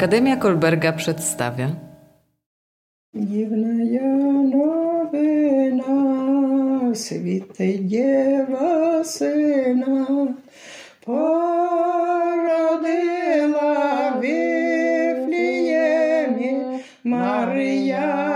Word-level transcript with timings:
Akademia 0.00 0.36
Kolberga 0.36 0.92
przedstawia. 0.92 1.68
Dziwna 3.14 3.68
nowina, 4.52 5.84
świtej 6.94 7.86
dziewa 7.86 9.04
syna, 9.04 10.06
w 11.06 11.10
Maria. 17.04 18.29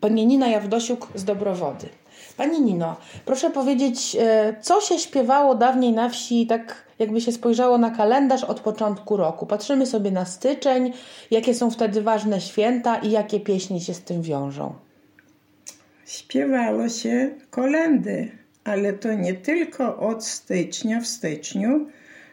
Pani 0.00 0.26
Nina 0.26 0.48
Jawdosiuk 0.48 1.08
z 1.14 1.24
Dobrowody. 1.24 1.88
Pani 2.36 2.60
Nino, 2.62 2.96
proszę 3.24 3.50
powiedzieć, 3.50 4.16
e, 4.20 4.56
co 4.60 4.80
się 4.80 4.98
śpiewało 4.98 5.54
dawniej 5.54 5.92
na 5.92 6.08
wsi, 6.08 6.46
tak 6.46 6.84
jakby 6.98 7.20
się 7.20 7.32
spojrzało 7.32 7.78
na 7.78 7.90
kalendarz 7.90 8.44
od 8.44 8.60
początku 8.60 9.16
roku? 9.16 9.46
Patrzymy 9.46 9.86
sobie 9.86 10.10
na 10.10 10.24
styczeń, 10.24 10.92
jakie 11.30 11.54
są 11.54 11.70
wtedy 11.70 12.02
ważne 12.02 12.40
święta 12.40 12.96
i 12.96 13.10
jakie 13.10 13.40
pieśni 13.40 13.80
się 13.80 13.94
z 13.94 14.02
tym 14.02 14.22
wiążą. 14.22 14.74
Śpiewało 16.06 16.88
się 16.88 17.30
kolendy, 17.50 18.30
ale 18.64 18.92
to 18.92 19.14
nie 19.14 19.34
tylko 19.34 19.98
od 19.98 20.24
stycznia 20.24 21.00
w 21.00 21.06
styczniu. 21.06 21.86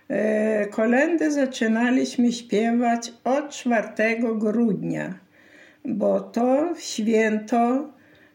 E, 0.09 0.65
Kolendy 0.65 1.31
zaczynaliśmy 1.31 2.31
śpiewać 2.31 3.13
od 3.23 3.49
4 3.49 3.87
grudnia, 4.35 5.13
bo 5.87 6.19
to 6.19 6.73
święto 6.79 7.89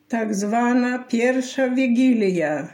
tak 0.09 0.35
zwana 0.35 0.99
pierwsza 0.99 1.69
Wigilia. 1.69 2.69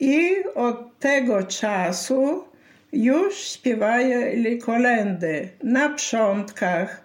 I 0.00 0.30
od 0.54 0.98
tego 0.98 1.42
czasu 1.42 2.44
już 2.92 3.38
śpiewali 3.38 4.58
kolendy 4.58 5.48
na 5.62 5.88
przątkach, 5.88 7.02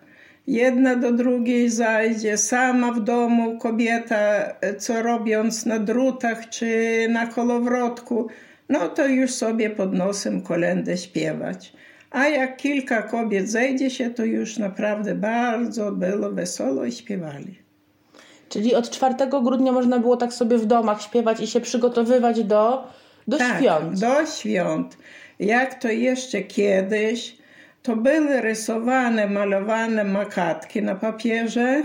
Jedna 0.48 0.96
do 0.96 1.12
drugiej 1.12 1.70
zajdzie, 1.70 2.38
sama 2.38 2.92
w 2.92 3.00
domu 3.00 3.58
kobieta, 3.58 4.54
co 4.78 5.02
robiąc 5.02 5.66
na 5.66 5.80
drutach 5.80 6.50
czy 6.50 7.08
na 7.10 7.28
kolowrotku, 7.28 8.28
no 8.70 8.90
to 8.90 9.08
już 9.08 9.32
sobie 9.32 9.70
pod 9.70 9.94
nosem 9.94 10.42
kolendę 10.42 10.98
śpiewać. 10.98 11.74
A 12.18 12.28
jak 12.28 12.58
kilka 12.58 13.02
kobiet 13.02 13.50
zejdzie 13.50 13.90
się, 13.90 14.10
to 14.10 14.26
już 14.26 14.58
naprawdę 14.58 15.16
bardzo 15.16 15.92
było 15.92 16.32
wesoło 16.32 16.86
i 16.86 16.92
śpiewali. 16.92 17.56
Czyli 18.50 18.76
od 18.76 18.90
4 18.90 19.16
grudnia 19.44 19.72
można 19.72 20.00
było 20.00 20.18
tak 20.18 20.34
sobie 20.34 20.58
w 20.58 20.66
domach 20.66 21.02
śpiewać 21.02 21.40
i 21.40 21.48
się 21.48 21.62
przygotowywać 21.62 22.44
do, 22.44 22.88
do 23.28 23.38
tak, 23.38 23.58
świąt. 23.58 24.00
do 24.00 24.26
świąt. 24.26 24.98
Jak 25.40 25.82
to 25.82 25.88
jeszcze 25.88 26.42
kiedyś, 26.42 27.38
to 27.84 27.96
były 27.96 28.42
rysowane, 28.42 29.28
malowane 29.28 30.04
makatki 30.04 30.82
na 30.82 30.96
papierze. 30.96 31.84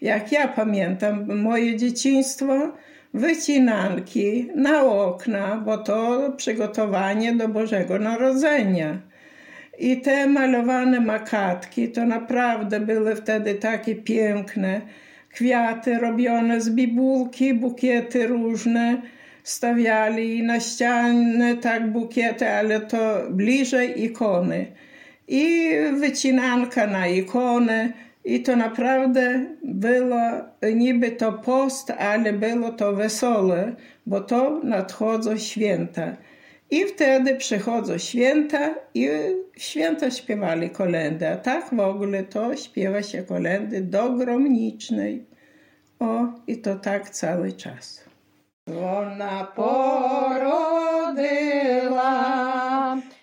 Jak 0.00 0.32
ja 0.32 0.48
pamiętam 0.48 1.38
moje 1.42 1.76
dzieciństwo, 1.76 2.72
wycinanki 3.14 4.50
na 4.54 4.82
okna, 4.82 5.62
bo 5.64 5.78
to 5.78 6.32
przygotowanie 6.36 7.32
do 7.32 7.48
Bożego 7.48 7.98
Narodzenia. 7.98 9.09
I 9.80 10.00
te 10.00 10.26
malowane 10.26 11.00
makatki 11.00 11.88
to 11.88 12.04
naprawdę 12.06 12.80
były 12.80 13.16
wtedy 13.16 13.54
takie 13.54 13.94
piękne. 13.94 14.80
Kwiaty 15.34 15.98
robione 15.98 16.60
z 16.60 16.70
bibułki, 16.70 17.54
bukiety 17.54 18.26
różne 18.26 19.02
stawiali 19.44 20.42
na 20.42 20.60
ścianę 20.60 21.56
tak 21.56 21.92
bukiety, 21.92 22.48
ale 22.48 22.80
to 22.80 23.22
bliżej 23.30 24.04
ikony. 24.04 24.66
I 25.28 25.70
wycinanka 26.00 26.86
na 26.86 27.06
ikonę. 27.06 27.92
I 28.24 28.42
to 28.42 28.56
naprawdę 28.56 29.44
było 29.64 30.20
niby 30.74 31.10
to 31.10 31.32
post, 31.32 31.90
ale 31.90 32.32
było 32.32 32.72
to 32.72 32.92
wesołe, 32.92 33.74
bo 34.06 34.20
to 34.20 34.60
nadchodzą 34.64 35.38
święta. 35.38 36.16
I 36.70 36.84
wtedy 36.86 37.36
przychodzą 37.36 37.98
święta 37.98 38.74
i 38.94 39.08
święta 39.56 40.10
śpiewali 40.10 40.70
kolendę. 40.70 41.32
A 41.32 41.36
tak 41.36 41.74
w 41.74 41.80
ogóle 41.80 42.22
to 42.22 42.56
śpiewa 42.56 43.02
się 43.02 43.22
kolendy 43.22 43.80
do 43.80 44.10
gromnicznej. 44.10 45.26
O, 46.00 46.26
i 46.46 46.58
to 46.58 46.76
tak 46.76 47.10
cały 47.10 47.52
czas. 47.52 48.04
Ona 48.66 49.44
porodyła, 49.44 50.50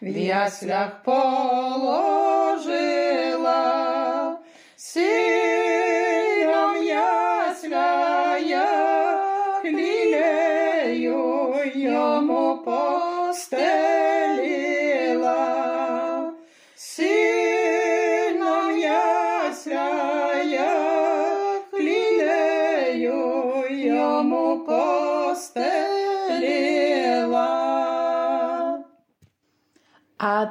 w 0.02 0.18
jaslach 0.18 1.02
położyła, 1.02 2.47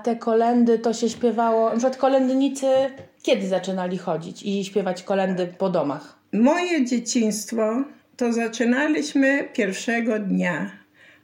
te 0.06 0.16
kolendy 0.16 0.78
to 0.78 0.92
się 0.92 1.08
śpiewało, 1.08 1.64
na 1.64 1.70
przykład 1.70 1.96
kolędnicy 1.96 2.66
kiedy 3.22 3.46
zaczynali 3.48 3.98
chodzić 3.98 4.42
i 4.42 4.64
śpiewać 4.64 5.02
kolendy 5.02 5.46
po 5.58 5.70
domach? 5.70 6.18
Moje 6.32 6.84
dzieciństwo 6.84 7.84
to 8.16 8.32
zaczynaliśmy 8.32 9.48
pierwszego 9.52 10.18
dnia, 10.18 10.70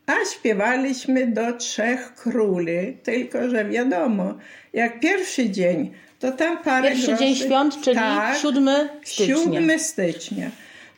a 0.07 0.13
śpiewaliśmy 0.33 1.27
do 1.27 1.53
trzech 1.53 2.15
króli. 2.15 2.97
Tylko, 3.03 3.49
że 3.51 3.65
wiadomo, 3.65 4.35
jak 4.73 5.01
pierwszy 5.01 5.51
dzień, 5.51 5.93
to 6.19 6.33
tam 6.33 6.59
parę 6.59 6.89
Pierwszy 6.89 7.07
groszy... 7.07 7.25
dzień 7.25 7.35
świąt, 7.35 7.81
czyli 7.81 7.97
tak, 7.97 8.39
7 8.39 8.69
stycznia. 9.05 9.37
7 9.37 9.79
stycznia. 9.79 10.51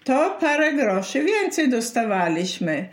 To 0.05 0.37
parę 0.41 0.73
groszy 0.73 1.25
więcej 1.25 1.71
dostawaliśmy, 1.71 2.89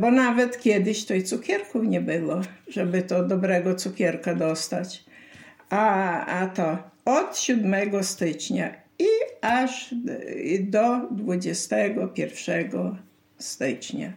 bo 0.00 0.10
nawet 0.10 0.60
kiedyś 0.60 1.04
to 1.04 1.14
i 1.14 1.22
cukierków 1.22 1.84
nie 1.84 2.00
było, 2.00 2.40
żeby 2.68 3.02
to 3.02 3.24
dobrego 3.24 3.74
cukierka 3.74 4.34
dostać. 4.34 5.04
A, 5.70 6.26
a 6.26 6.46
to 6.46 6.78
od 7.04 7.38
7 7.38 8.04
stycznia 8.04 8.74
i 8.98 9.08
aż 9.40 9.94
do 10.60 11.00
21 11.10 12.96
stycznia. 13.38 14.12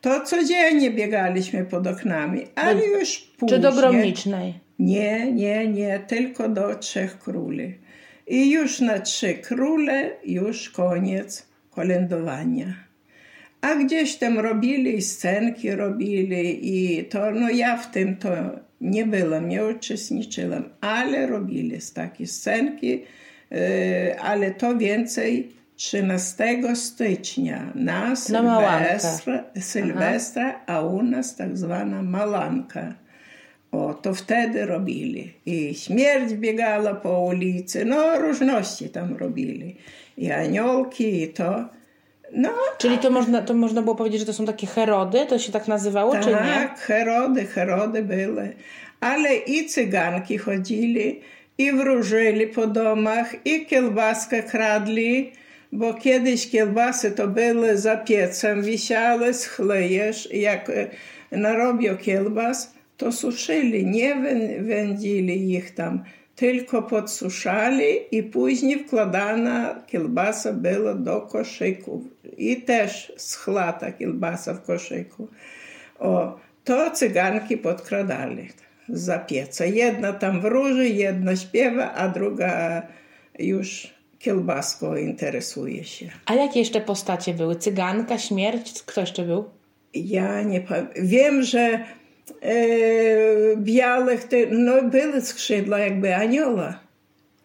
To 0.00 0.20
codziennie 0.20 0.90
biegaliśmy 0.90 1.64
pod 1.64 1.86
oknami, 1.86 2.46
ale 2.54 2.86
już 2.86 3.18
później... 3.38 3.60
Czy 3.60 3.62
do 3.62 3.72
gromnicznej? 3.72 4.54
Nie, 4.78 5.32
nie, 5.32 5.68
nie, 5.68 6.00
tylko 6.06 6.48
do 6.48 6.74
trzech 6.74 7.18
króli. 7.18 7.78
I 8.26 8.50
już 8.50 8.80
na 8.80 8.98
trzy 9.00 9.34
króle 9.34 10.10
już 10.24 10.70
koniec 10.70 11.46
kolędowania. 11.70 12.74
A 13.66 13.76
gdzieś 13.76 14.16
tam 14.16 14.38
robili, 14.38 15.02
scenki 15.02 15.70
robili 15.70 16.58
i 16.62 17.04
to, 17.04 17.30
no 17.30 17.50
ja 17.50 17.76
w 17.76 17.90
tym 17.90 18.16
to 18.16 18.28
nie 18.80 19.06
byłam, 19.06 19.48
nie 19.48 19.64
uczestniczyłam, 19.64 20.64
ale 20.80 21.26
robili 21.26 21.78
takie 21.94 22.26
scenki, 22.26 23.02
e, 23.52 24.20
ale 24.20 24.50
to 24.50 24.76
więcej 24.76 25.52
13 25.76 26.76
stycznia 26.76 27.72
na 27.74 28.14
Malankę. 28.32 29.00
Sylwestra, 29.00 29.44
Sylwestra 29.60 30.60
a 30.66 30.80
u 30.80 31.02
nas 31.02 31.36
tak 31.36 31.58
zwana 31.58 32.02
Malanka. 32.02 32.94
O, 33.72 33.94
to 33.94 34.14
wtedy 34.14 34.66
robili. 34.66 35.32
I 35.46 35.74
śmierć 35.74 36.34
biegała 36.34 36.94
po 36.94 37.24
ulicy, 37.24 37.84
no 37.84 38.18
różności 38.18 38.88
tam 38.88 39.16
robili. 39.16 39.76
I 40.16 40.32
aniołki, 40.32 41.22
i 41.22 41.28
to. 41.28 41.75
No, 42.32 42.50
Czyli 42.78 42.98
to 42.98 43.10
można, 43.10 43.42
to 43.42 43.54
można 43.54 43.82
było 43.82 43.94
powiedzieć, 43.96 44.20
że 44.20 44.26
to 44.26 44.32
są 44.32 44.46
takie 44.46 44.66
herody? 44.66 45.26
To 45.28 45.38
się 45.38 45.52
tak 45.52 45.68
nazywało, 45.68 46.12
czy 46.18 46.28
nie? 46.28 46.34
tak, 46.34 46.80
herody, 46.80 47.44
herody 47.46 48.02
były. 48.02 48.52
Ale 49.00 49.36
i 49.36 49.66
cyganki 49.66 50.38
chodzili, 50.38 51.20
i 51.58 51.72
wróżyli 51.72 52.46
po 52.46 52.66
domach, 52.66 53.34
i 53.46 53.66
kiełbaskę 53.66 54.42
kradli, 54.42 55.32
bo 55.72 55.94
kiedyś 55.94 56.50
kiełbasy 56.50 57.10
to 57.10 57.28
były 57.28 57.76
za 57.76 57.96
piecem, 57.96 58.62
wisiały, 58.62 59.34
schlejesz, 59.34 60.28
jak 60.32 60.70
e, 60.70 60.86
narobią 61.30 61.96
kiełbas, 61.96 62.74
to 62.96 63.12
suszyli, 63.12 63.86
nie 63.86 64.14
wę- 64.14 64.62
wędzili 64.62 65.52
ich 65.54 65.74
tam, 65.74 66.04
tylko 66.36 66.82
podsuszali 66.82 68.16
i 68.16 68.22
później 68.22 68.84
wkładana 68.84 69.82
kiełbasa 69.86 70.52
była 70.52 70.94
do 70.94 71.20
koszyków. 71.20 72.02
I 72.38 72.62
też 72.62 73.12
schła 73.16 73.72
ta 73.72 73.92
kiełbasa 73.92 74.54
w 74.54 74.62
koszyku. 74.62 75.28
O, 75.98 76.40
to 76.64 76.90
cyganki 76.90 77.56
podkradali 77.56 78.48
za 78.88 79.18
pieca. 79.18 79.64
Jedna 79.64 80.12
tam 80.12 80.40
wróży, 80.40 80.88
jedna 80.88 81.36
śpiewa, 81.36 81.92
a 81.94 82.08
druga 82.08 82.82
już 83.38 83.94
kiełbaską 84.18 84.96
interesuje 84.96 85.84
się. 85.84 86.06
A 86.26 86.34
jakie 86.34 86.58
jeszcze 86.58 86.80
postacie 86.80 87.34
były? 87.34 87.56
Cyganka, 87.56 88.18
śmierć? 88.18 88.82
Kto 88.82 89.00
jeszcze 89.00 89.22
był? 89.22 89.44
Ja 89.94 90.42
nie 90.42 90.60
pamiętam. 90.60 90.94
Wiem, 91.02 91.42
że 91.42 91.84
białych, 93.56 94.28
no 94.50 94.82
były 94.82 95.20
skrzydła 95.20 95.78
jakby 95.78 96.16
anioła. 96.16 96.80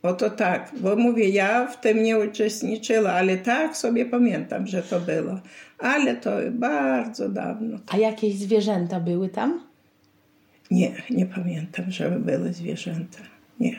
Oto 0.04 0.30
tak, 0.30 0.72
bo 0.78 0.96
mówię, 0.96 1.30
ja 1.30 1.68
w 1.68 1.82
tym 1.82 2.04
nie 2.04 2.20
uczestniczyła, 2.20 3.12
ale 3.12 3.38
tak 3.38 3.78
sobie 3.78 4.06
pamiętam, 4.06 4.68
że 4.68 4.84
to 4.84 5.00
było. 5.00 5.40
Ale 5.80 6.16
to 6.16 6.32
bardzo 6.52 7.30
dawno. 7.30 7.78
A 7.88 7.98
jakieś 7.98 8.36
zwierzęta 8.36 9.00
były 9.00 9.30
tam? 9.30 9.64
Nie, 10.72 10.92
nie 11.10 11.26
pamiętam, 11.26 11.92
żeby 11.92 12.20
były 12.20 12.54
zwierzęta. 12.54 13.20
Nie. 13.60 13.76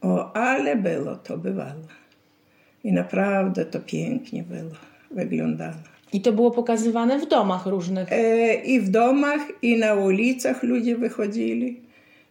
O, 0.00 0.36
ale 0.36 0.76
było, 0.76 1.16
to 1.16 1.38
bywało. 1.38 1.88
I 2.84 2.92
naprawdę 2.92 3.64
to 3.64 3.80
pięknie 3.80 4.42
było, 4.42 4.74
wyglądało. 5.10 5.97
I 6.12 6.20
to 6.20 6.32
było 6.32 6.50
pokazywane 6.50 7.18
w 7.18 7.28
domach 7.28 7.66
różnych? 7.66 8.12
E, 8.12 8.54
I 8.54 8.80
w 8.80 8.88
domach, 8.90 9.40
i 9.62 9.78
na 9.78 9.94
ulicach 9.94 10.62
ludzie 10.62 10.96
wychodzili. 10.96 11.80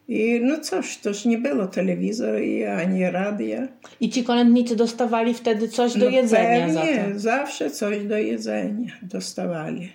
I 0.07 0.39
no 0.43 0.59
cóż, 0.59 0.97
toż 0.97 1.25
nie 1.25 1.37
było 1.37 1.67
telewizora 1.67 2.39
ani 2.81 3.11
radia. 3.11 3.67
I 3.99 4.09
ci 4.09 4.23
kolędnicy 4.23 4.75
dostawali 4.75 5.33
wtedy 5.33 5.67
coś 5.69 5.93
do 5.93 6.05
no 6.05 6.11
jedzenia 6.11 6.65
pewnie, 6.65 6.73
za 6.73 7.13
to? 7.13 7.19
zawsze 7.19 7.71
coś 7.71 8.03
do 8.03 8.17
jedzenia 8.17 8.91
dostawali. 9.01 9.89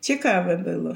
Ciekawe 0.00 0.58
było. 0.58 0.94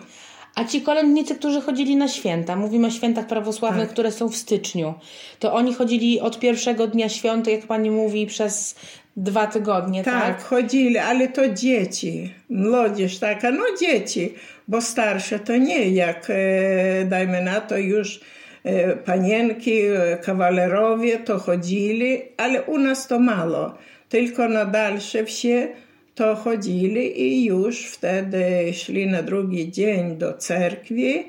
A 0.54 0.64
ci 0.64 0.80
kolędnicy, 0.80 1.34
którzy 1.34 1.60
chodzili 1.60 1.96
na 1.96 2.08
święta, 2.08 2.56
mówimy 2.56 2.86
o 2.86 2.90
świętach 2.90 3.26
prawosławnych, 3.26 3.84
Tak. 3.84 3.92
które 3.92 4.12
są 4.12 4.28
w 4.28 4.36
styczniu, 4.36 4.94
to 5.38 5.54
oni 5.54 5.74
chodzili 5.74 6.20
od 6.20 6.38
pierwszego 6.38 6.86
dnia 6.86 7.08
świąt, 7.08 7.46
jak 7.46 7.66
pani 7.66 7.90
mówi, 7.90 8.26
przez 8.26 8.74
dwa 9.16 9.46
tygodnie, 9.46 10.04
tak? 10.04 10.22
Tak, 10.22 10.42
chodzili, 10.42 10.98
ale 10.98 11.28
to 11.28 11.48
dzieci, 11.48 12.34
młodzież 12.50 13.18
taka, 13.18 13.50
no 13.50 13.64
dzieci, 13.80 14.34
bo 14.68 14.80
starsze 14.80 15.38
to 15.38 15.56
nie, 15.56 15.90
jak 15.90 16.26
e, 16.30 17.04
dajmy 17.04 17.42
na 17.42 17.60
to 17.60 17.78
już 17.78 18.20
e, 18.64 18.96
panienki, 18.96 19.80
kawalerowie 20.22 21.18
to 21.18 21.38
chodzili, 21.38 22.22
ale 22.36 22.62
u 22.62 22.78
nas 22.78 23.06
to 23.06 23.18
mało, 23.20 23.74
tylko 24.08 24.48
na 24.48 24.64
dalsze 24.64 25.24
wsie 25.24 25.68
to 26.14 26.34
chodzili 26.34 27.22
i 27.22 27.44
już 27.44 27.86
wtedy 27.86 28.72
szli 28.72 29.06
na 29.06 29.22
drugi 29.22 29.70
dzień 29.70 30.16
do 30.16 30.34
cerkwi 30.34 31.24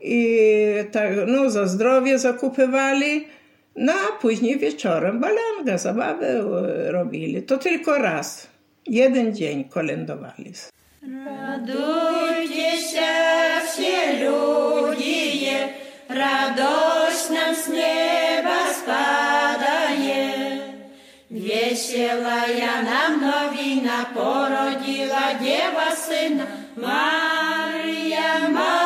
i 0.00 0.38
tak, 0.92 1.12
no 1.26 1.50
za 1.50 1.66
zdrowie 1.66 2.18
zakupywali, 2.18 3.26
no 3.75 3.93
a 3.93 4.21
później 4.21 4.59
wieczorem 4.59 5.19
balanga, 5.19 5.77
zabawy 5.77 6.25
e, 6.25 6.91
robili. 6.91 7.43
To 7.43 7.57
tylko 7.57 7.97
raz, 7.97 8.47
jeden 8.87 9.35
dzień 9.35 9.63
kolędowali. 9.63 10.53
Radujcie 11.25 12.71
się 12.77 13.11
все 13.65 14.13
люди, 14.23 15.57
radość 16.09 17.29
nam 17.29 17.55
z 17.55 17.67
nieba 17.69 18.59
spadaje. 18.73 20.29
Веселая 21.29 22.81
нам 22.81 23.21
новина 23.21 24.05
породила 24.15 25.33
Дева 25.39 25.89
Сына. 25.95 26.45
Мария, 26.75 28.49
Мария, 28.49 28.82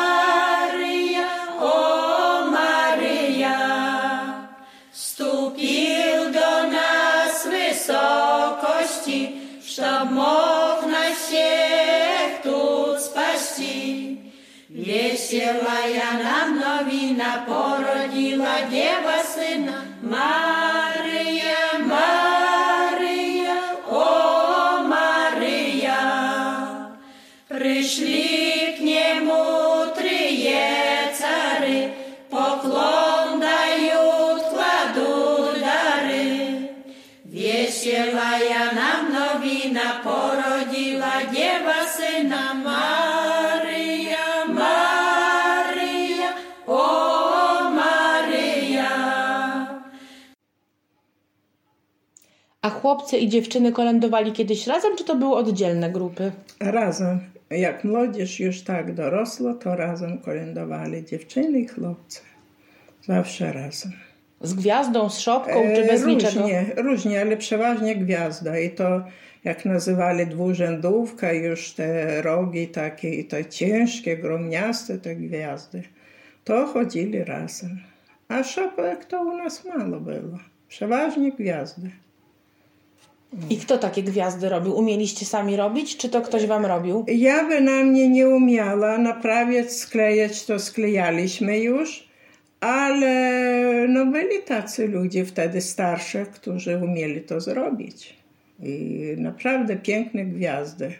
Чтоб 9.79 10.11
мог 10.11 10.85
нас 10.87 11.15
всех 11.15 12.41
тут 12.43 12.99
спасти. 12.99 14.33
Веселая 14.67 16.21
нам 16.21 16.59
новина 16.59 17.45
породила 17.47 18.67
Дева 18.69 19.23
Сына. 19.23 19.85
Мария, 20.01 20.78
chłopcy 52.79 53.17
i 53.17 53.29
dziewczyny 53.29 53.71
kolędowali 53.71 54.31
kiedyś 54.31 54.67
razem, 54.67 54.95
czy 54.97 55.03
to 55.03 55.15
były 55.15 55.35
oddzielne 55.35 55.89
grupy? 55.91 56.31
Razem, 56.59 57.19
jak 57.49 57.83
młodzież 57.83 58.39
już 58.39 58.61
tak 58.61 58.93
dorosła, 58.93 59.53
to 59.53 59.75
razem 59.75 60.17
kolędowali 60.17 61.05
dziewczyny 61.05 61.59
i 61.59 61.67
chłopcy. 61.67 62.19
Zawsze 63.05 63.53
razem. 63.53 63.91
Z 64.41 64.53
gwiazdą, 64.53 65.09
z 65.09 65.19
szopką, 65.19 65.63
czy 65.75 65.87
bez 65.87 66.03
E, 66.03 66.05
niczego? 66.05 66.39
różnie, 66.41 66.65
różnie, 66.77 67.21
ale 67.21 67.37
przeważnie 67.37 67.95
gwiazda. 67.95 68.59
I 68.59 68.69
to, 68.69 69.03
jak 69.43 69.65
nazywali 69.65 70.27
dwurzędówka, 70.27 71.33
już 71.33 71.71
te 71.71 72.21
rogi 72.21 72.67
takie, 72.67 73.09
i 73.15 73.25
to 73.25 73.43
ciężkie, 73.43 74.17
gromniaste 74.17 74.97
te 74.97 75.15
gwiazdy, 75.15 75.83
to 76.43 76.67
chodzili 76.67 77.23
razem. 77.23 77.79
A 78.27 78.43
szopek 78.43 79.05
to 79.05 79.21
u 79.21 79.37
nas 79.37 79.65
mało 79.65 79.99
było. 79.99 80.37
Przeważnie 80.67 81.31
gwiazdy. 81.31 81.89
I 83.49 83.57
kto 83.57 83.77
takie 83.77 84.03
gwiazdy 84.03 84.49
robił? 84.49 84.77
Umieliście 84.77 85.25
sami 85.25 85.55
robić, 85.55 85.97
czy 85.97 86.09
to 86.09 86.21
ktoś 86.21 86.45
wam 86.45 86.65
robił? 86.65 87.05
Ja 87.07 87.47
by 87.47 87.61
na 87.61 87.83
mnie 87.83 88.09
nie 88.09 88.29
umiała 88.29 88.97
naprawiać, 88.97 89.73
sklejać, 89.73 90.45
to 90.45 90.59
sklejaliśmy 90.59 91.59
już, 91.59 92.09
ale 92.59 93.85
no 93.87 94.05
byli 94.05 94.43
tacy 94.45 94.87
ludzie 94.87 95.25
wtedy 95.25 95.61
starsze, 95.61 96.25
którzy 96.25 96.77
umieli 96.77 97.21
to 97.21 97.41
zrobić. 97.41 98.19
I 98.63 98.99
naprawdę 99.17 99.75
piękne 99.75 100.25
gwiazdy. 100.25 100.93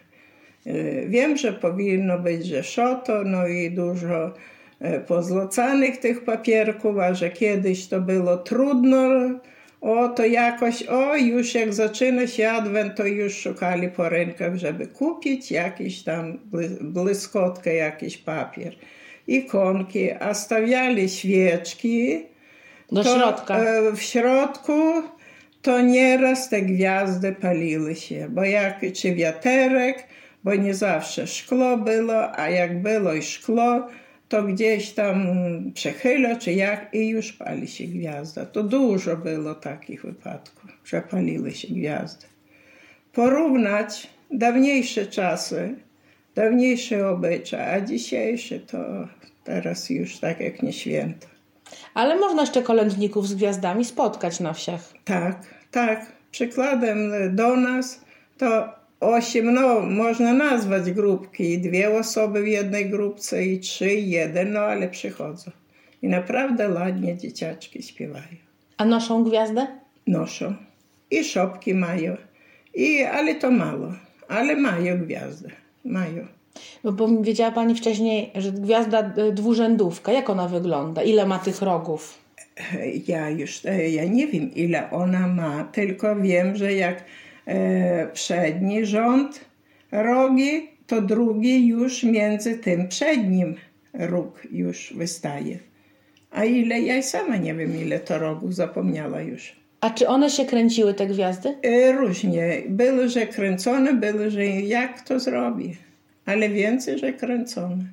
E, 0.65 1.05
Wiem, 1.07 1.37
że 1.37 1.53
powinno 1.53 2.19
być, 2.19 2.45
że 2.45 2.63
szoto, 2.63 3.23
no 3.23 3.47
i 3.47 3.71
dużo 3.71 4.33
e, 4.79 4.99
pozlocanych 4.99 5.97
tych 5.97 6.23
papierków, 6.23 6.97
a 6.97 7.13
że 7.13 7.29
kiedyś 7.29 7.87
to 7.87 8.01
było 8.01 8.37
trudno, 8.37 9.09
o 9.81 10.09
to 10.09 10.25
jakoś, 10.25 10.83
o 10.83 11.15
już 11.15 11.55
jak 11.55 11.73
zaczyna 11.73 12.27
się 12.27 12.49
adwent, 12.49 12.95
to 12.95 13.05
już 13.05 13.37
szukali 13.37 13.89
po 13.89 14.09
rynkach, 14.09 14.55
żeby 14.55 14.87
kupić 14.87 15.51
jakiś 15.51 16.03
tam 16.03 16.39
błyskotkę, 16.81 17.75
jakiś 17.75 18.17
papier. 18.17 18.75
Ikonki, 19.27 20.11
a 20.11 20.33
stawiali 20.33 21.09
świeczki. 21.09 22.25
Do 22.91 23.03
to, 23.03 23.15
środka. 23.17 23.57
e, 23.57 23.91
W 23.91 24.01
środku 24.01 24.73
to 25.61 25.81
nieraz 25.81 26.49
te 26.49 26.61
gwiazdy 26.61 27.31
paliły 27.31 27.95
się, 27.95 28.27
bo 28.29 28.43
jak 28.43 28.79
czy 28.93 29.15
wiaterek, 29.15 30.07
bo 30.43 30.55
nie 30.55 30.73
zawsze 30.73 31.27
szkło 31.27 31.77
było, 31.77 32.39
a 32.39 32.49
jak 32.49 32.81
było 32.81 33.13
i 33.13 33.21
szkło, 33.23 33.87
to 34.29 34.43
gdzieś 34.43 34.91
tam 34.91 35.27
przechyla, 35.73 36.35
czy 36.35 36.53
jak, 36.53 36.93
i 36.93 37.07
już 37.07 37.33
pali 37.33 37.67
się 37.67 37.83
gwiazda. 37.83 38.45
To 38.45 38.63
dużo 38.63 39.17
było 39.17 39.55
takich 39.55 40.05
wypadków, 40.05 40.71
że 40.85 41.01
paliły 41.01 41.51
się 41.51 41.67
gwiazdy. 41.67 42.25
Porównać 43.13 44.09
dawniejsze 44.31 45.05
czasy, 45.05 45.75
dawniejsze 46.35 47.09
obyczaje, 47.09 47.71
a 47.71 47.81
dzisiejsze 47.81 48.59
to 48.59 48.77
teraz 49.43 49.89
już 49.89 50.17
tak 50.17 50.39
jak 50.39 50.63
nie 50.63 50.73
święto. 50.73 51.27
Ale 51.93 52.15
można 52.15 52.41
jeszcze 52.41 52.61
kolędników 52.61 53.27
z 53.27 53.35
gwiazdami 53.35 53.85
spotkać 53.85 54.39
na 54.39 54.53
wsiach. 54.53 54.93
Tak, 55.05 55.37
tak. 55.71 56.11
Przykładem 56.31 57.11
do 57.35 57.55
nas 57.55 58.01
to 58.37 58.78
osiem, 58.99 59.53
no 59.53 59.79
można 59.79 60.33
nazwać 60.33 60.91
grupki, 60.91 61.59
dwie 61.59 61.97
osoby 61.97 62.43
w 62.43 62.47
jednej 62.47 62.89
grupce 62.89 63.45
i 63.45 63.59
trzy, 63.59 63.93
jeden, 63.93 64.53
no 64.53 64.59
ale 64.59 64.89
przychodzą. 64.89 65.51
I 66.01 66.07
naprawdę 66.07 66.69
ładnie 66.69 67.17
dzieciaczki 67.17 67.83
śpiewają. 67.83 68.35
A 68.77 68.85
noszą 68.85 69.23
gwiazdę? 69.23 69.67
Noszą. 70.07 70.55
I 71.11 71.23
szopki 71.23 71.73
mają. 71.73 72.17
I, 72.73 73.03
ale 73.03 73.35
to 73.35 73.51
mało. 73.51 73.93
Ale 74.27 74.55
mają 74.55 74.97
gwiazdę. 74.97 75.49
Mają. 75.85 76.27
Bo, 76.83 76.91
bo 76.91 77.21
wiedziała 77.21 77.51
Pani 77.51 77.75
wcześniej, 77.75 78.31
że 78.35 78.51
gwiazda 78.51 79.13
y, 79.29 79.33
dwurzędówka, 79.33 80.11
jak 80.11 80.29
ona 80.29 80.47
wygląda? 80.47 81.03
Ile 81.03 81.25
ma 81.25 81.39
tych 81.39 81.61
rogów? 81.61 82.19
Ja 83.07 83.29
już 83.29 83.65
e, 83.65 83.89
ja 83.89 84.05
nie 84.05 84.27
wiem, 84.27 84.53
ile 84.55 84.91
ona 84.91 85.27
ma, 85.27 85.63
tylko 85.63 86.15
wiem, 86.15 86.55
że 86.55 86.73
jak 86.73 86.97
e, 86.97 87.03
przedni 88.13 88.85
rząd 88.85 89.45
rogi, 89.91 90.69
to 90.87 91.01
drugi 91.01 91.67
już 91.67 92.03
między 92.03 92.57
tym 92.57 92.87
przednim 92.87 93.55
róg 93.93 94.41
już 94.51 94.93
wystaje. 94.93 95.59
A 96.31 96.45
ile, 96.45 96.81
ja 96.81 97.01
sama 97.01 97.37
nie 97.37 97.55
wiem, 97.55 97.81
ile 97.81 97.99
to 97.99 98.17
rogów, 98.19 98.55
zapomniała 98.55 99.21
już. 99.21 99.55
A 99.81 99.89
czy 99.89 100.07
one 100.07 100.29
się 100.29 100.45
kręciły, 100.45 100.93
te 100.93 101.07
gwiazdy? 101.07 101.55
E, 101.63 101.91
Różnie. 101.91 102.61
Były, 102.69 103.09
że 103.09 103.27
kręcone, 103.27 103.93
były, 103.93 104.31
że 104.31 104.45
jak 104.45 105.01
to 105.01 105.19
zrobi. 105.19 105.77
Ale 106.25 106.49
więcej, 106.49 106.99
że 106.99 107.13
kręcone. 107.13 107.85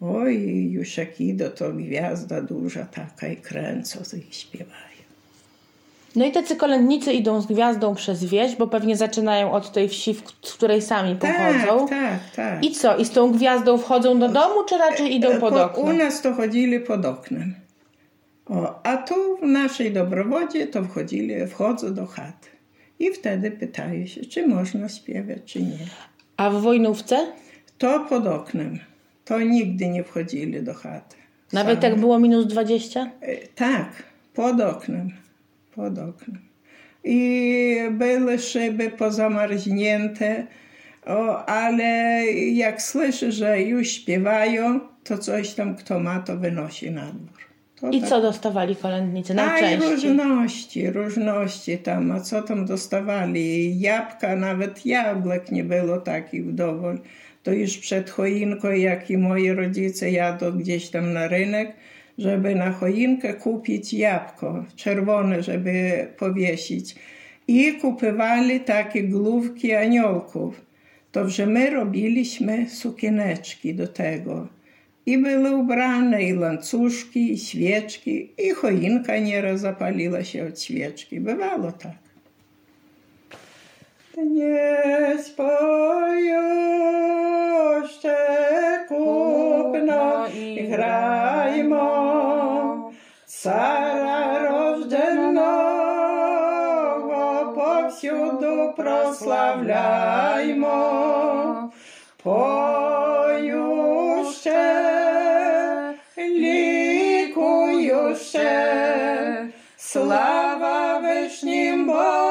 Oj, 0.00 0.68
już 0.70 0.96
jak 0.96 1.20
idą, 1.20 1.48
to 1.48 1.72
gwiazda 1.72 2.40
duża 2.40 2.84
taka 2.84 3.28
i 3.28 3.36
kręcą 3.36 3.98
i 4.30 4.34
śpiewają. 4.34 4.95
No 6.16 6.24
i 6.24 6.32
tacy 6.32 6.56
kolędnicy 6.56 7.12
idą 7.12 7.40
z 7.40 7.46
gwiazdą 7.46 7.94
przez 7.94 8.24
wieś, 8.24 8.56
bo 8.56 8.66
pewnie 8.66 8.96
zaczynają 8.96 9.52
od 9.52 9.72
tej 9.72 9.88
wsi, 9.88 10.14
z 10.42 10.52
której 10.54 10.82
sami 10.82 11.16
pochodzą. 11.16 11.88
Tak, 11.88 11.98
tak, 12.00 12.20
tak. 12.36 12.64
I 12.64 12.70
co? 12.70 12.96
I 12.96 13.04
z 13.04 13.10
tą 13.10 13.32
gwiazdą 13.32 13.78
wchodzą 13.78 14.18
do 14.18 14.28
domu, 14.28 14.54
czy 14.68 14.78
raczej 14.78 15.14
idą 15.14 15.40
pod 15.40 15.54
Po- 15.54 15.60
U 15.60 15.62
okno? 15.62 15.92
nas 15.92 16.22
to 16.22 16.34
chodzili 16.34 16.80
pod 16.80 17.04
oknem. 17.04 17.54
O, 18.46 18.80
a 18.86 18.96
tu 18.96 19.14
w 19.42 19.46
naszej 19.46 19.92
dobrowodzie 19.92 20.66
to 20.66 20.84
wchodzili, 20.84 21.46
wchodzą 21.46 21.94
do 21.94 22.06
chaty. 22.06 22.48
I 22.98 23.10
wtedy 23.12 23.50
pytają 23.50 24.06
się, 24.06 24.20
czy 24.20 24.46
można 24.46 24.88
śpiewać, 24.88 25.38
czy 25.44 25.62
nie. 25.62 25.78
A 26.36 26.50
w 26.50 26.60
Wojnówce? 26.62 27.26
To 27.78 28.00
pod 28.00 28.26
oknem. 28.26 28.78
To 29.24 29.40
nigdy 29.40 29.88
nie 29.88 30.04
wchodzili 30.04 30.62
do 30.62 30.74
chaty. 30.74 31.16
Nawet 31.52 31.78
Same. 31.80 31.88
jak 31.90 32.00
było 32.00 32.18
minus 32.18 32.46
20? 32.46 33.10
E, 33.20 33.36
Tak, 33.54 33.88
pod 34.34 34.60
oknem. 34.60 35.10
Pod 35.76 35.98
oknem. 35.98 36.38
I 37.04 37.78
były 37.90 38.38
szyby 38.38 38.90
pozamarznięte, 38.90 40.46
o, 41.06 41.46
ale 41.46 42.24
jak 42.52 42.82
słyszę, 42.82 43.32
że 43.32 43.62
już 43.62 43.88
śpiewają, 43.90 44.80
to 45.04 45.18
coś 45.18 45.54
tam 45.54 45.76
kto 45.76 46.00
ma, 46.00 46.20
to 46.20 46.36
wynosi 46.36 46.90
na 46.90 47.06
dwór. 47.06 47.46
To 47.80 47.90
I 47.90 48.00
tak. 48.00 48.08
co 48.08 48.20
dostawali 48.20 48.76
kolędnicy 48.76 49.32
Aj, 49.32 49.36
najczęściej? 49.36 49.90
różności, 49.90 50.90
różności 50.90 51.78
tam, 51.78 52.10
a 52.12 52.20
co 52.20 52.42
tam 52.42 52.66
dostawali? 52.66 53.80
Jabłka, 53.80 54.36
nawet 54.36 54.86
jabłek 54.86 55.52
nie 55.52 55.64
było 55.64 55.98
takich 55.98 56.46
wdowol. 56.46 56.98
To 57.42 57.52
już 57.52 57.78
przed 57.78 58.10
choinką, 58.10 58.70
jak 58.70 59.10
i 59.10 59.18
moi 59.18 59.52
rodzice 59.52 60.10
jadą 60.10 60.52
gdzieś 60.52 60.88
tam 60.90 61.12
na 61.12 61.28
rynek, 61.28 61.72
żeby 62.18 62.54
na 62.54 62.70
choinkę 62.72 63.34
kupić 63.34 63.94
jabłko 63.94 64.64
czerwone, 64.76 65.42
żeby 65.42 66.06
powiesić. 66.18 66.94
I 67.48 67.72
kupywali 67.72 68.60
takie 68.60 69.02
główki 69.02 69.74
aniołków. 69.74 70.66
To, 71.12 71.28
że 71.28 71.46
my 71.46 71.70
robiliśmy 71.70 72.68
sukieneczki 72.68 73.74
do 73.74 73.88
tego. 73.88 74.48
I 75.06 75.18
były 75.18 75.56
ubrane 75.56 76.22
i 76.22 76.38
łańcuszki, 76.38 77.32
i 77.32 77.38
świeczki, 77.38 78.30
i 78.38 78.50
choinka 78.50 79.18
nieraz 79.18 79.60
zapaliła 79.60 80.24
się 80.24 80.46
od 80.46 80.60
świeczki. 80.60 81.20
Bywało 81.20 81.72
tak. 81.72 82.05
nie 84.16 85.18
spojošte 85.18 86.16
kupno 88.88 90.26
i 90.32 90.72
hrajmo. 90.72 92.06
Прославляймо. 98.76 101.72
Поюще, 102.22 103.42
лікующе, 106.18 108.50
слава 109.76 110.98
вишнім 110.98 111.86
Богу. 111.86 112.25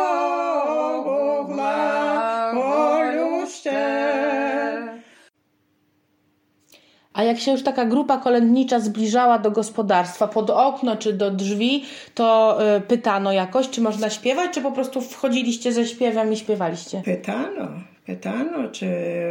A 7.16 7.24
jak 7.24 7.40
się 7.40 7.52
już 7.52 7.64
taka 7.64 7.86
grupa 7.86 8.18
kolędnicza 8.18 8.80
zbliżała 8.80 9.40
do 9.40 9.52
gospodarstwa, 9.52 10.28
pod 10.28 10.50
okno 10.50 10.98
czy 10.98 11.14
do 11.14 11.32
drzwi, 11.32 11.86
to 12.14 12.58
y, 12.78 12.82
pytano 12.82 13.32
jakoś, 13.32 13.70
czy 13.70 13.82
można 13.82 14.10
śpiewać, 14.10 14.52
czy 14.54 14.62
po 14.62 14.72
prostu 14.72 15.02
wchodziliście 15.02 15.74
ze 15.74 15.86
śpiewem 15.86 16.34
i 16.34 16.38
śpiewaliście? 16.38 17.02
Pytano. 17.06 17.68
Pytano, 18.06 18.70
czy 18.72 18.88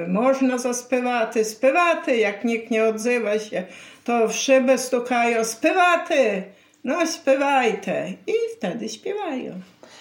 można 0.08 0.58
zaspiewaty, 0.58 1.44
spiewaty, 1.44 2.16
jak 2.16 2.44
nikt 2.44 2.70
nie 2.70 2.84
odzywa 2.84 3.38
się, 3.38 3.64
to 4.04 4.28
w 4.28 4.32
szybę 4.32 4.78
stukają, 4.78 5.44
spiewaty, 5.44 6.42
no 6.84 7.06
śpiewajte. 7.06 8.08
I 8.26 8.32
wtedy 8.56 8.88
śpiewają. 8.88 9.52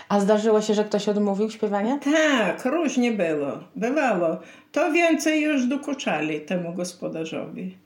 A 0.10 0.20
zdarzyło 0.20 0.62
się, 0.62 0.74
że 0.74 0.84
ktoś 0.84 1.10
odmówił 1.10 1.50
śpiewania? 1.50 2.00
Tak, 2.04 2.66
różnie 2.66 3.12
było, 3.12 3.48
bywało. 3.76 4.38
To 4.72 4.92
więcej 4.92 5.42
już 5.42 5.66
dokuczali 5.66 6.42
temu 6.42 6.74
gospodarzowi. 6.74 7.78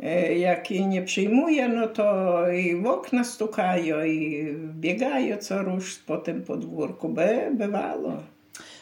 E, 0.00 0.34
Jak 0.38 0.70
jej 0.70 0.86
nie 0.86 1.02
przyjmuje, 1.02 1.68
no 1.68 1.86
to 1.86 2.34
i 2.50 2.76
w 2.76 2.86
okna 2.86 3.24
stukają, 3.24 4.04
i 4.04 4.46
biegają 4.74 5.36
co 5.36 5.62
rusz 5.62 5.98
po 5.98 6.16
tym 6.16 6.42
podwórku. 6.42 7.08
By, 7.08 7.50
bywało. 7.54 8.12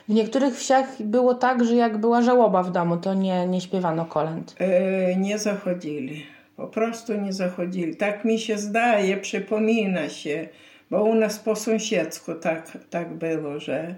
W 0.09 0.13
niektórych 0.13 0.57
wsiach 0.57 1.03
było 1.03 1.35
tak, 1.35 1.65
że 1.65 1.75
jak 1.75 1.99
była 1.99 2.23
żałoba 2.23 2.63
w 2.63 2.73
domu, 2.73 2.97
to 2.97 3.15
nie, 3.15 3.47
nie 3.47 3.61
śpiewano 3.61 4.05
kolęd. 4.05 4.55
E, 4.59 5.17
nie 5.17 5.39
zachodzili. 5.39 6.27
Po 6.57 6.67
prostu 6.67 7.21
nie 7.21 7.33
zachodzili. 7.33 7.97
Tak 7.97 8.25
mi 8.25 8.39
się 8.39 8.59
zdaje, 8.59 9.17
przypomina 9.17 10.09
się, 10.09 10.49
bo 10.90 11.04
u 11.04 11.16
nas 11.16 11.40
po 11.40 11.56
sąsiedzku 11.56 12.36
tak, 12.36 12.78
tak 12.90 13.14
było, 13.14 13.60
że 13.60 13.96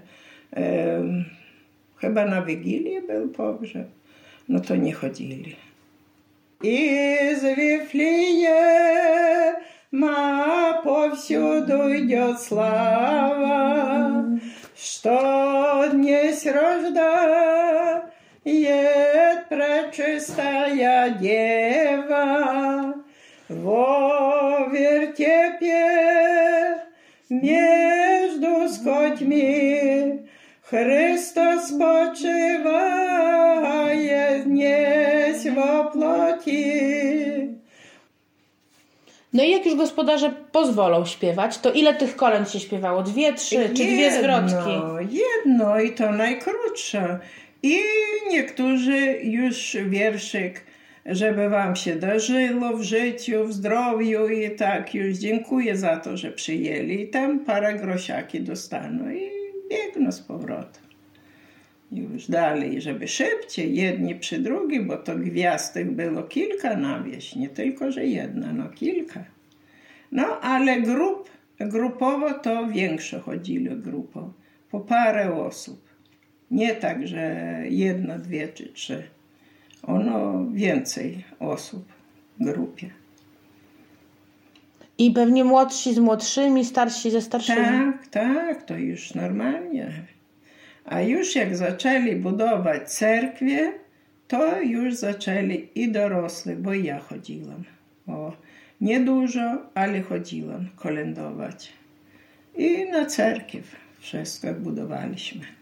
em, 0.50 1.24
chyba 1.96 2.26
na 2.26 2.42
Wigilię 2.42 3.02
był 3.02 3.28
pogrzeb. 3.28 3.88
No 4.48 4.60
to 4.60 4.76
nie 4.76 4.92
chodzili. 4.92 5.56
I 6.62 7.36
z 7.40 7.42
Вифлеема 7.56 8.02
повсюду 10.84 11.96
идет 11.96 12.40
слава, 12.40 14.24
что 14.76 15.88
днесь 15.92 16.46
рождает 16.46 17.82
пречистая 19.48 21.10
дева 21.10 22.94
во 23.48 24.68
вертепе 24.72 26.25
между 27.46 28.68
скотьми 28.68 30.22
Христос 30.62 31.70
почивает 31.72 32.44
днесь 34.44 35.44
во 35.54 35.84
плоти. 35.84 37.52
No 39.32 39.42
i 39.42 39.50
jak 39.50 39.66
już 39.66 39.74
gospodarze 39.74 40.32
pozwolą 40.52 41.06
śpiewać, 41.06 41.58
to 41.58 41.72
ile 41.72 41.94
tych 41.94 42.16
kolęd 42.16 42.50
się 42.50 42.60
śpiewało? 42.60 43.02
Dwie, 43.02 43.32
trzy, 43.32 43.68
czy 43.68 43.84
dwie 43.84 44.12
zwrotki? 44.12 44.54
Jedno, 44.54 45.00
jedno 45.00 45.80
i 45.80 45.92
to 45.92 46.12
najkrótsze. 46.12 47.18
I 47.62 47.78
niektórzy 48.30 49.18
już 49.22 49.76
wierszyk, 49.88 50.64
żeby 51.07 51.49
wam 51.49 51.75
się 51.75 51.95
darzyło 51.95 52.77
w 52.77 52.83
życiu, 52.83 53.47
w 53.47 53.53
zdrowiu 53.53 54.27
i 54.27 54.51
tak 54.51 54.95
już 54.95 55.17
dziękuję 55.17 55.77
za 55.77 55.97
to, 55.97 56.17
że 56.17 56.31
przyjęli. 56.31 57.01
I 57.01 57.07
tam 57.07 57.39
parę 57.39 57.75
grosiaki 57.75 58.41
dostaną 58.41 59.09
i 59.09 59.29
biegną 59.69 60.11
z 60.11 60.21
powrotem. 60.21 60.83
Już 61.91 62.27
dalej, 62.27 62.81
żeby 62.81 63.07
szybciej, 63.07 63.75
jedni 63.75 64.15
przy 64.15 64.39
drugim, 64.39 64.87
bo 64.87 64.97
to 64.97 65.15
gwiazdek 65.15 65.91
było 65.91 66.23
kilka 66.23 66.77
na 66.77 66.99
wieś, 66.99 67.35
nie 67.35 67.49
tylko, 67.49 67.91
że 67.91 68.05
jedna, 68.05 68.53
no 68.53 68.69
kilka. 68.69 69.23
No, 70.11 70.39
ale 70.41 70.81
grup, 70.81 71.29
grupowo 71.59 72.33
to 72.33 72.67
większe 72.67 73.19
chodzili 73.19 73.69
grupą, 73.69 74.33
po 74.71 74.79
parę 74.79 75.35
osób. 75.35 75.87
Nie 76.51 76.75
tak, 76.75 77.07
że 77.07 77.53
jedna, 77.69 78.17
dwie 78.17 78.47
czy 78.47 78.73
trzy. 78.73 79.03
Ono 79.83 80.45
więcej 80.53 81.23
osób 81.39 81.85
w 82.39 82.43
grupie. 82.43 82.89
I 84.97 85.11
pewnie 85.11 85.43
młodsi 85.43 85.93
z 85.93 85.99
młodszymi, 85.99 86.65
starsi 86.65 87.11
ze 87.11 87.21
starszymi. 87.21 87.57
Tak, 87.57 88.07
tak, 88.07 88.63
to 88.63 88.77
już 88.77 89.13
normalnie. 89.13 89.91
A 90.85 91.01
już 91.01 91.35
jak 91.35 91.57
zaczęli 91.57 92.15
budować 92.15 92.91
cerkwie, 92.91 93.73
to 94.27 94.61
już 94.61 94.95
zaczęli 94.95 95.69
i 95.75 95.91
dorosły, 95.91 96.55
bo 96.55 96.73
ja 96.73 96.99
chodziłam. 96.99 97.63
O, 98.07 98.33
nie 98.81 98.99
dużo, 98.99 99.57
ale 99.73 100.01
chodziłam 100.01 100.69
kolędować. 100.75 101.73
I 102.57 102.89
na 102.89 103.05
cerkiew 103.05 103.75
wszystko 103.99 104.53
budowaliśmy. 104.53 105.56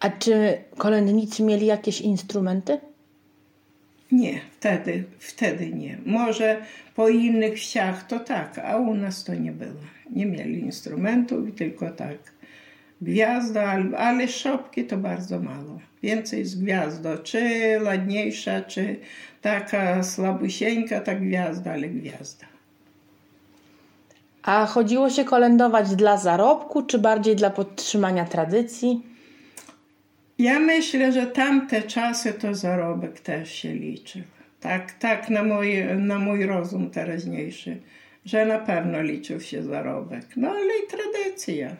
A 0.00 0.10
czy 0.10 0.58
kolędnicy 0.76 1.42
mieli 1.42 1.66
jakieś 1.66 2.00
instrumenty? 2.00 2.78
Nie, 4.12 4.40
wtedy, 4.58 5.04
wtedy 5.18 5.70
nie. 5.70 5.98
Może 6.06 6.62
po 6.94 7.08
innych 7.08 7.54
wsiach 7.54 8.06
to 8.06 8.20
tak, 8.20 8.58
a 8.58 8.76
u 8.76 8.94
nas 8.94 9.24
to 9.24 9.34
nie 9.34 9.52
było. 9.52 9.80
Nie 10.10 10.26
mieli 10.26 10.60
instrumentów, 10.60 11.54
tylko 11.56 11.90
tak. 11.90 12.16
Gwiazda, 13.00 13.62
al- 13.70 13.94
ale 13.96 14.28
szopki 14.28 14.84
to 14.84 14.96
bardzo 14.96 15.40
mało. 15.40 15.80
Więcej 16.02 16.44
z 16.44 16.54
gwiazdą, 16.54 17.08
czy 17.22 17.40
ładniejsza, 17.84 18.60
czy 18.62 18.96
taka 19.42 20.02
słabusieńka 20.02 21.00
ta 21.00 21.14
gwiazda, 21.14 21.72
ale 21.72 21.88
gwiazda. 21.88 22.46
A 24.42 24.66
chodziło 24.66 25.10
się 25.10 25.24
kolędować 25.24 25.96
dla 25.96 26.16
zarobku, 26.16 26.82
czy 26.82 26.98
bardziej 26.98 27.36
dla 27.36 27.50
podtrzymania 27.50 28.24
tradycji? 28.24 29.02
Ja 30.40 30.58
myślę, 30.58 31.12
że 31.12 31.26
tamte 31.26 31.82
czasy 31.82 32.32
to 32.32 32.54
zarobek 32.54 33.20
też 33.20 33.52
się 33.52 33.74
liczył. 33.74 34.22
Tak, 34.60 34.92
tak 34.92 35.30
na, 35.30 35.42
mój, 35.42 35.84
na 35.96 36.18
mój 36.18 36.46
rozum 36.46 36.90
teraźniejszy, 36.90 37.76
że 38.24 38.46
na 38.46 38.58
pewno 38.58 39.02
liczył 39.02 39.40
się 39.40 39.62
zarobek. 39.62 40.24
No 40.36 40.48
ale 40.48 40.60
i 40.60 40.90
tradycja. 40.90 41.76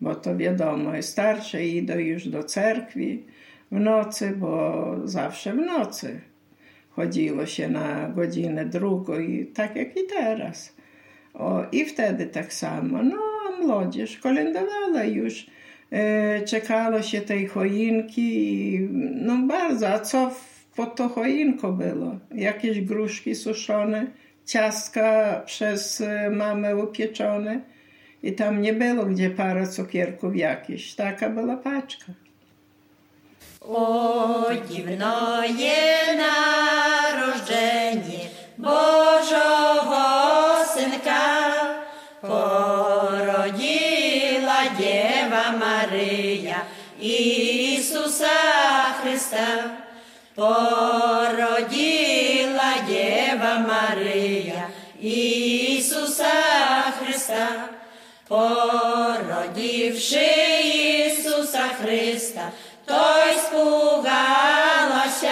Bo 0.00 0.14
to 0.14 0.36
wiadomo, 0.36 1.02
starsze 1.02 1.66
idą 1.66 1.98
już 1.98 2.28
do 2.28 2.44
cerkwi 2.44 3.24
w 3.72 3.80
nocy, 3.80 4.32
bo 4.36 4.94
zawsze 5.04 5.52
w 5.52 5.60
nocy 5.66 6.20
chodziło 6.90 7.46
się 7.46 7.68
na 7.68 8.08
godzinę 8.08 8.64
drugą 8.64 9.18
i 9.18 9.46
tak 9.46 9.76
jak 9.76 9.96
i 9.96 10.06
teraz. 10.06 10.76
O, 11.34 11.64
I 11.72 11.84
wtedy 11.84 12.26
tak 12.26 12.52
samo. 12.52 13.02
No, 13.02 13.18
a 13.48 13.66
młodzież 13.66 14.18
kolędowała 14.18 15.04
już. 15.04 15.46
E, 15.92 16.42
czekało 16.44 17.02
się 17.02 17.20
tej 17.20 17.46
choinki. 17.46 18.74
i, 18.74 18.88
No 19.14 19.36
bardzo. 19.46 19.88
A 19.88 19.98
co 19.98 20.30
pod 20.76 20.96
to 20.96 21.08
choinką 21.08 21.72
było? 21.72 22.18
Jakieś 22.34 22.80
gruszki 22.80 23.34
suszone, 23.34 24.06
ciastka 24.46 25.42
przez 25.46 26.00
e, 26.00 26.30
mamę 26.30 26.76
upieczone. 26.76 27.60
I 28.22 28.32
tam 28.32 28.62
nie 28.62 28.72
było 28.72 29.04
gdzie 29.04 29.30
parę 29.30 29.66
cukierków 29.66 30.36
jakieś. 30.36 30.94
Taka 30.94 31.30
była 31.30 31.56
paczka. 31.56 32.12
O 33.60 34.46
dziwnoje 34.70 34.96
narodzenie 36.16 36.61
Христа. 49.32 49.78
Породила 50.34 51.52
Дева 52.86 53.66
Мария 53.68 54.68
Ісуса 55.00 56.24
Христа. 56.98 57.48
Породивши 58.28 60.30
Ісуса 61.06 61.64
Христа, 61.82 62.50
той 62.84 63.38
спугалася 63.38 65.30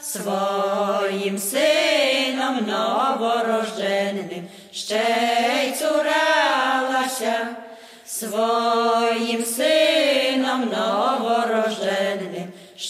своїм 0.00 1.38
сином 1.38 2.66
новорожденним, 2.66 4.48
ще 4.72 5.04
й 5.66 5.72
цуралася 5.72 7.46
своїм 8.06 9.44
сином 9.44 10.60
новорожденним, 10.60 11.63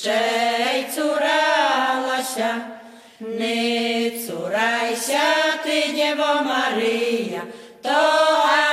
ще 0.04 0.20
й 0.76 0.96
цуралася. 0.96 2.56
Не 3.20 4.12
цурайся 4.28 5.20
ти, 5.64 5.84
Дєво 5.94 6.42
Марія, 6.44 7.42
то 7.82 7.90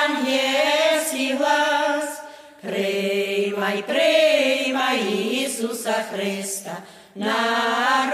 ангельський 0.04 1.32
глас. 1.32 2.22
Приймай, 2.62 3.82
приймай 3.86 5.00
Ісуса 5.32 6.04
Христа 6.12 6.76
на 7.14 7.34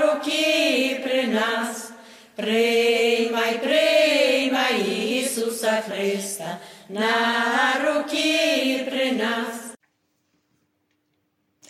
руки 0.03 1.01
при 1.05 1.27
нас. 1.27 1.91
Приймай, 2.37 3.59
приймай 3.59 4.81
Ісуса 5.21 5.83
Христа 5.89 6.59
на 6.89 7.13
руки 7.85 8.87
при 8.91 9.13
нас. 9.13 9.66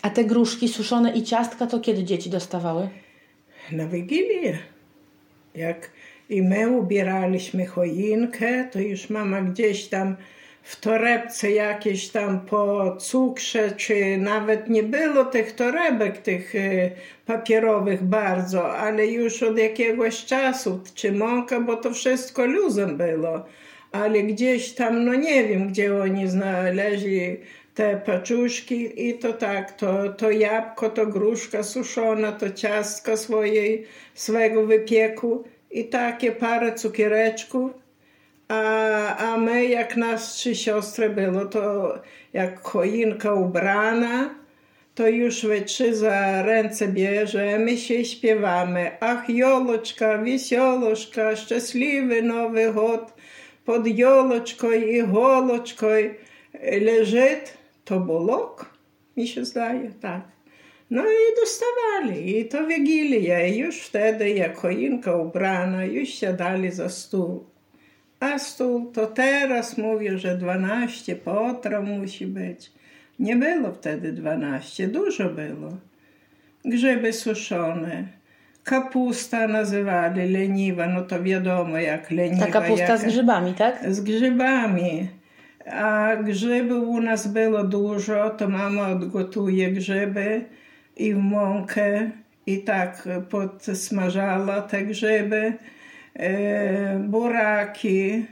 A 0.02 0.10
te 0.10 0.24
gruszki 0.24 0.68
suszone 0.68 1.12
i 1.12 1.22
ciastka 1.22 1.66
to 1.66 1.80
kiedy 1.80 2.04
dzieci 2.04 2.30
dostawały? 2.30 2.88
Na 3.72 3.86
Wigilię. 3.86 4.58
Jak 5.54 5.90
i 6.30 6.42
my 6.42 6.68
ubieraliśmy 6.68 7.66
choinkę, 7.66 8.64
to 8.72 8.80
już 8.80 9.10
mama 9.10 9.42
gdzieś 9.42 9.86
tam 9.86 10.16
w 10.62 10.80
torebce 10.80 11.50
jakieś 11.50 12.08
tam 12.08 12.40
po 12.40 12.96
cukrze, 12.96 13.72
czy 13.72 14.16
nawet 14.18 14.68
nie 14.68 14.82
było 14.82 15.24
tych 15.24 15.52
torebek, 15.52 16.18
tych 16.18 16.54
e, 16.54 16.90
papierowych 17.26 18.02
bardzo, 18.02 18.76
ale 18.76 19.06
już 19.06 19.42
od 19.42 19.58
jakiegoś 19.58 20.24
czasu, 20.24 20.80
czy 20.94 21.12
mąka, 21.12 21.60
bo 21.60 21.76
to 21.76 21.90
wszystko 21.90 22.46
luzem 22.46 22.96
było. 22.96 23.44
Ale 23.92 24.22
gdzieś 24.22 24.72
tam, 24.72 25.04
no 25.04 25.14
nie 25.14 25.44
wiem, 25.44 25.68
gdzie 25.68 25.96
oni 25.96 26.28
znaleźli 26.28 27.36
te 27.78 27.96
paczuszki 27.96 29.08
i 29.08 29.18
to 29.18 29.32
tak, 29.32 29.72
to, 29.72 30.12
to 30.12 30.30
jabłko, 30.30 30.90
to 30.90 31.06
gruszka 31.06 31.62
suszona, 31.62 32.32
to 32.32 32.50
ciastka 32.50 33.16
swojej, 33.16 33.84
swego 34.14 34.66
wypieku 34.66 35.44
i 35.70 35.84
takie 35.84 36.32
parę 36.32 36.74
cukiereczków. 36.74 37.70
A, 38.48 39.16
a 39.16 39.36
my, 39.36 39.66
jak 39.66 39.96
nas 39.96 40.32
trzy 40.32 40.54
siostry 40.54 41.10
było, 41.10 41.44
to 41.44 41.94
jak 42.32 42.60
choinka 42.60 43.34
ubrana, 43.34 44.34
to 44.94 45.08
już 45.08 45.46
we 45.46 45.60
trzy 45.60 45.94
za 45.94 46.42
ręce 46.42 46.88
bierzemy 46.88 47.76
się 47.76 47.94
i 47.94 48.04
śpiewamy. 48.04 48.90
Ach, 49.00 49.30
joloczka, 49.30 50.18
wisioloszka, 50.18 51.36
szczęśliwy 51.36 52.22
nowy 52.22 52.72
god, 52.72 53.14
pod 53.64 53.86
joloczką 53.86 54.72
i 54.72 55.02
goloczką 55.02 55.86
leżyt 56.80 57.57
to 57.88 58.00
bolok, 58.00 58.78
mi 59.16 59.28
się 59.28 59.44
zdaje, 59.44 59.90
tak. 60.00 60.22
No 60.90 61.02
i 61.02 61.40
dostawali, 61.40 62.38
i 62.38 62.44
to 62.44 62.66
Wigilia, 62.66 63.46
i 63.46 63.58
już 63.58 63.80
wtedy, 63.80 64.30
jak 64.30 64.56
choinka 64.56 65.16
ubrana, 65.16 65.84
już 65.84 66.08
siadali 66.08 66.70
za 66.70 66.88
stół. 66.88 67.44
A 68.20 68.38
stół 68.38 68.92
to 68.92 69.06
teraz 69.06 69.78
mówię, 69.78 70.18
że 70.18 70.36
12 70.36 71.16
potraw 71.16 71.84
musi 71.84 72.26
być. 72.26 72.72
Nie 73.18 73.36
było 73.36 73.72
wtedy 73.72 74.12
12, 74.12 74.88
dużo 74.88 75.28
było. 75.28 75.70
Grzyby 76.64 77.12
suszone, 77.12 78.08
kapusta 78.64 79.48
nazywali 79.48 80.32
leniwa, 80.32 80.86
no 80.86 81.00
to 81.00 81.22
wiadomo 81.22 81.78
jak 81.78 82.10
leniwa. 82.10 82.46
Ta 82.46 82.52
kapusta 82.52 82.96
z 82.96 83.04
grzybami, 83.04 83.54
tak? 83.54 83.92
Z 83.92 84.00
grzybami. 84.00 85.08
A 85.72 86.16
grzybów 86.16 86.88
u 86.88 87.00
nas 87.00 87.26
było 87.26 87.64
dużo, 87.64 88.30
to 88.30 88.48
mama 88.48 88.88
odgotuje 88.88 89.72
grzyby 89.72 90.44
i 90.96 91.14
w 91.14 91.18
mąkę 91.18 92.10
i 92.46 92.58
tak 92.58 93.08
podsmażała 93.30 94.62
te 94.62 94.82
grzyby. 94.82 95.52
E, 96.14 96.98
buraki 96.98 98.26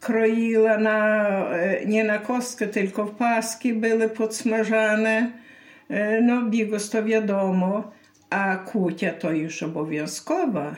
kroiła 0.00 0.78
na, 0.78 1.28
e, 1.50 1.86
nie 1.86 2.04
na 2.04 2.18
kostkę, 2.18 2.66
tylko 2.66 3.06
w 3.06 3.14
paski 3.16 3.74
były 3.74 4.08
podsmażane. 4.08 5.30
E, 5.88 6.20
no 6.20 6.42
bigos 6.42 6.90
to 6.90 7.04
wiadomo, 7.04 7.92
a 8.30 8.56
kucia 8.56 9.12
to 9.12 9.32
już 9.32 9.62
obowiązkowa. 9.62 10.76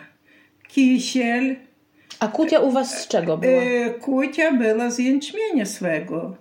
Kisiel, 0.69 1.57
A 2.21 2.29
kutia 2.29 2.61
u 2.61 2.71
was 2.71 3.03
z 3.03 3.09
czego 3.09 3.39
była? 3.39 3.63
E, 3.63 3.91
Kucia 3.91 4.53
była 4.53 4.91
z 4.91 4.99
jęczmienia 4.99 5.67
swego. 5.67 6.37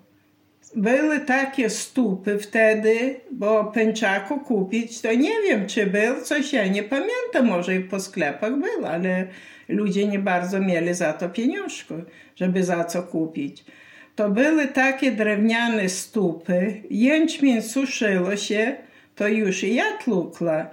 były 0.75 1.19
takie 1.19 1.69
stupy 1.69 2.39
wtedy, 2.39 3.19
bo 3.31 3.65
pęczaku 3.65 4.39
kupić, 4.39 5.01
to 5.01 5.13
nie 5.13 5.41
wiem, 5.47 5.67
czy 5.67 5.87
był 5.87 6.21
coś, 6.21 6.53
ja 6.53 6.67
nie 6.67 6.83
pamiętam, 6.83 7.45
może 7.45 7.75
i 7.75 7.79
po 7.79 7.99
sklepach 7.99 8.53
był, 8.59 8.85
ale 8.85 9.27
ludzie 9.69 10.07
nie 10.07 10.19
bardzo 10.19 10.59
mieli 10.59 10.93
za 10.93 11.13
to 11.13 11.29
pieniążków, 11.29 11.97
żeby 12.35 12.63
za 12.63 12.83
co 12.83 13.03
kupić. 13.03 13.65
To 14.15 14.29
były 14.29 14.67
takie 14.67 15.11
drewniane 15.11 15.89
stupy, 15.89 16.81
jęczmień 16.89 17.61
suszyło 17.61 18.35
się, 18.35 18.75
to 19.15 19.27
już 19.27 19.63
i 19.63 19.75
ja 19.75 19.97
tłukła. 20.03 20.67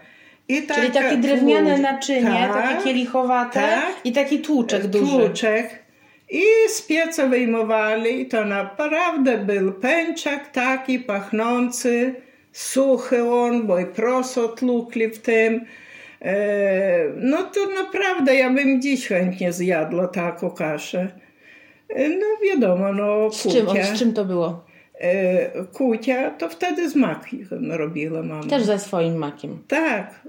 I 0.49 0.63
Czyli 0.75 0.91
takie 0.91 1.17
drewniane 1.17 1.71
tłucz- 1.71 1.83
naczynie, 1.83 2.49
Tak, 2.53 2.63
takie 2.63 2.85
kielichowate 2.85 3.61
tak. 3.61 3.95
i 4.05 4.13
taki 4.13 4.39
tłuczek 4.39 4.87
duży. 4.87 5.13
Tłuczek. 5.27 5.85
I 6.31 6.43
z 6.69 6.83
pieca 6.83 7.27
wyjmowali 7.27 8.21
i 8.21 8.27
to 8.27 8.45
naprawdę 8.45 9.39
był 9.39 9.73
pęczak 9.73 10.51
taki 10.51 10.99
pachnący, 10.99 12.15
suchy 12.53 13.31
on, 13.31 13.67
bo 13.67 13.79
i 13.79 13.87
proso 13.87 14.49
w 15.09 15.19
tym. 15.19 15.65
E, 16.23 16.35
no 17.17 17.37
to 17.43 17.61
naprawdę 17.83 18.35
ja 18.35 18.51
bym 18.51 18.83
dziś 18.83 19.07
chętnie 19.09 19.53
zjadła 19.53 20.09
taką 20.09 20.51
kaszę. 20.51 21.09
E, 21.89 22.09
No 22.09 22.27
wiadomo, 22.45 22.93
no 22.93 23.31
Z 23.31 23.43
czym, 23.53 23.67
kucia. 23.67 23.85
z 23.85 23.99
czym 23.99 24.13
to 24.13 24.25
było? 24.25 24.65
E, 25.01 25.65
kucia 25.73 26.31
to 26.31 26.49
wtedy 26.49 26.91
z 26.91 26.97
makiem 26.97 27.73
robiła 27.73 28.23
mama. 28.23 28.51
Też 28.51 28.63
ze 28.63 28.79
swoim 28.79 29.17
makiem. 29.17 29.59
Tak, 29.69 30.21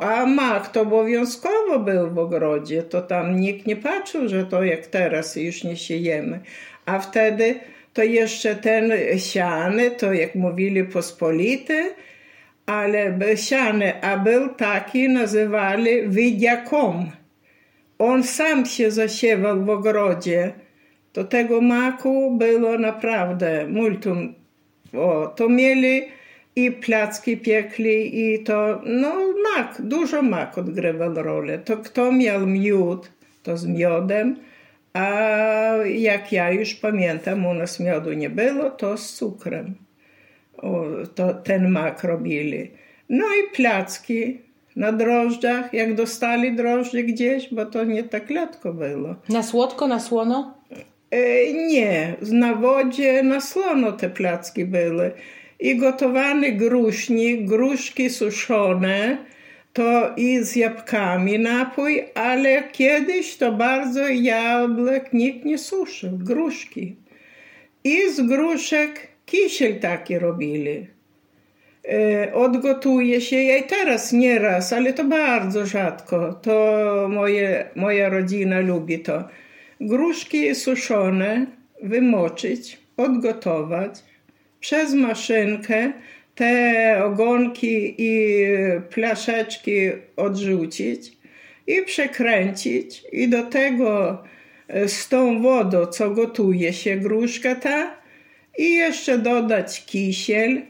a 0.00 0.26
mak 0.26 0.68
to 0.68 0.80
obowiązkowo 0.80 1.78
był 1.78 2.10
w 2.10 2.18
ogrodzie, 2.18 2.82
to 2.82 3.02
tam 3.02 3.40
nikt 3.40 3.66
nie 3.66 3.76
patrzył, 3.76 4.28
że 4.28 4.44
to 4.44 4.64
jak 4.64 4.86
teraz 4.86 5.36
już 5.36 5.64
nie 5.64 5.76
siejemy. 5.76 6.40
A 6.86 6.98
wtedy 6.98 7.54
to 7.92 8.02
jeszcze 8.02 8.54
ten 8.54 8.92
siany, 9.18 9.90
to 9.90 10.12
jak 10.12 10.34
mówili 10.34 10.84
pospolity, 10.84 11.94
ale 12.66 13.36
siany, 13.36 14.02
a 14.02 14.18
był 14.18 14.54
taki, 14.54 15.08
nazywali 15.08 16.08
wydiakom. 16.08 17.10
On 17.98 18.22
sam 18.22 18.66
się 18.66 18.90
zasiewał 18.90 19.64
w 19.64 19.70
ogrodzie. 19.70 20.52
To 21.16 21.24
tego 21.24 21.60
maku 21.60 22.36
było 22.38 22.78
naprawdę 22.78 23.66
multum. 23.68 24.34
O, 24.94 25.26
to 25.26 25.48
mieli 25.48 26.02
i 26.56 26.72
placki 26.72 27.36
piekli 27.36 28.20
i 28.20 28.44
to, 28.44 28.80
no 28.84 29.14
mak, 29.44 29.82
dużo 29.82 30.22
mak 30.22 30.58
odgrywał 30.58 31.14
rolę. 31.14 31.58
To 31.58 31.76
kto 31.76 32.12
miał 32.12 32.46
miód, 32.46 33.10
to 33.42 33.56
z 33.56 33.66
miodem, 33.66 34.36
a 34.92 35.08
jak 35.86 36.32
ja 36.32 36.50
już 36.50 36.74
pamiętam, 36.74 37.46
u 37.46 37.54
nas 37.54 37.80
miodu 37.80 38.12
nie 38.12 38.30
było, 38.30 38.70
to 38.70 38.96
z 38.96 39.12
cukrem. 39.12 39.74
O, 40.58 40.84
to 41.14 41.34
ten 41.34 41.68
mak 41.68 42.04
robili. 42.04 42.70
No 43.08 43.24
i 43.24 43.56
placki 43.56 44.38
na 44.76 44.92
drożdżach, 44.92 45.74
jak 45.74 45.94
dostali 45.94 46.56
drożdże 46.56 47.02
gdzieś, 47.02 47.54
bo 47.54 47.66
to 47.66 47.84
nie 47.84 48.04
tak 48.04 48.30
letko 48.30 48.72
było. 48.72 49.14
Na 49.28 49.42
słodko, 49.42 49.88
na 49.88 50.00
słono? 50.00 50.55
E, 51.10 51.52
nie, 51.52 52.14
na 52.22 52.54
wodzie 52.54 53.22
na 53.22 53.40
słono 53.40 53.92
te 53.92 54.10
placki 54.10 54.64
były. 54.64 55.12
I 55.60 55.76
gotowany 55.76 56.52
grusznik, 56.52 57.44
gruszki 57.44 58.10
suszone, 58.10 59.18
to 59.72 60.12
i 60.16 60.44
z 60.44 60.56
jabłkami 60.56 61.38
napój, 61.38 62.04
ale 62.14 62.62
kiedyś 62.62 63.36
to 63.36 63.52
bardzo 63.52 64.08
jabłek 64.08 65.12
nikt 65.12 65.44
nie 65.44 65.58
suszył, 65.58 66.10
gruszki. 66.18 66.96
I 67.84 68.10
z 68.10 68.20
gruszek 68.20 69.08
kisiel 69.26 69.80
taki 69.80 70.18
robili. 70.18 70.86
E, 71.88 72.34
odgotuje 72.34 73.20
się, 73.20 73.36
ja 73.36 73.56
i 73.56 73.62
teraz 73.62 74.12
nieraz, 74.12 74.72
ale 74.72 74.92
to 74.92 75.04
bardzo 75.04 75.66
rzadko. 75.66 76.32
To 76.32 77.08
moje, 77.10 77.70
moja 77.76 78.08
rodzina 78.08 78.60
lubi 78.60 78.98
to. 78.98 79.24
Gruszki 79.80 80.54
suszone 80.54 81.46
wymoczyć, 81.82 82.78
odgotować, 82.96 83.92
przez 84.60 84.94
maszynkę 84.94 85.92
te 86.34 87.00
ogonki 87.04 87.94
i 87.98 88.46
plaszeczki 88.90 89.76
odrzucić 90.16 91.12
i 91.66 91.82
przekręcić. 91.82 93.04
I 93.12 93.28
do 93.28 93.42
tego 93.42 94.18
e, 94.68 94.88
z 94.88 95.08
tą 95.08 95.42
wodą, 95.42 95.86
co 95.86 96.10
gotuje 96.10 96.72
się 96.72 96.96
gruszka 96.96 97.54
ta 97.54 97.90
i 98.58 98.74
jeszcze 98.74 99.18
dodać 99.18 99.84
kisiel, 99.86 100.62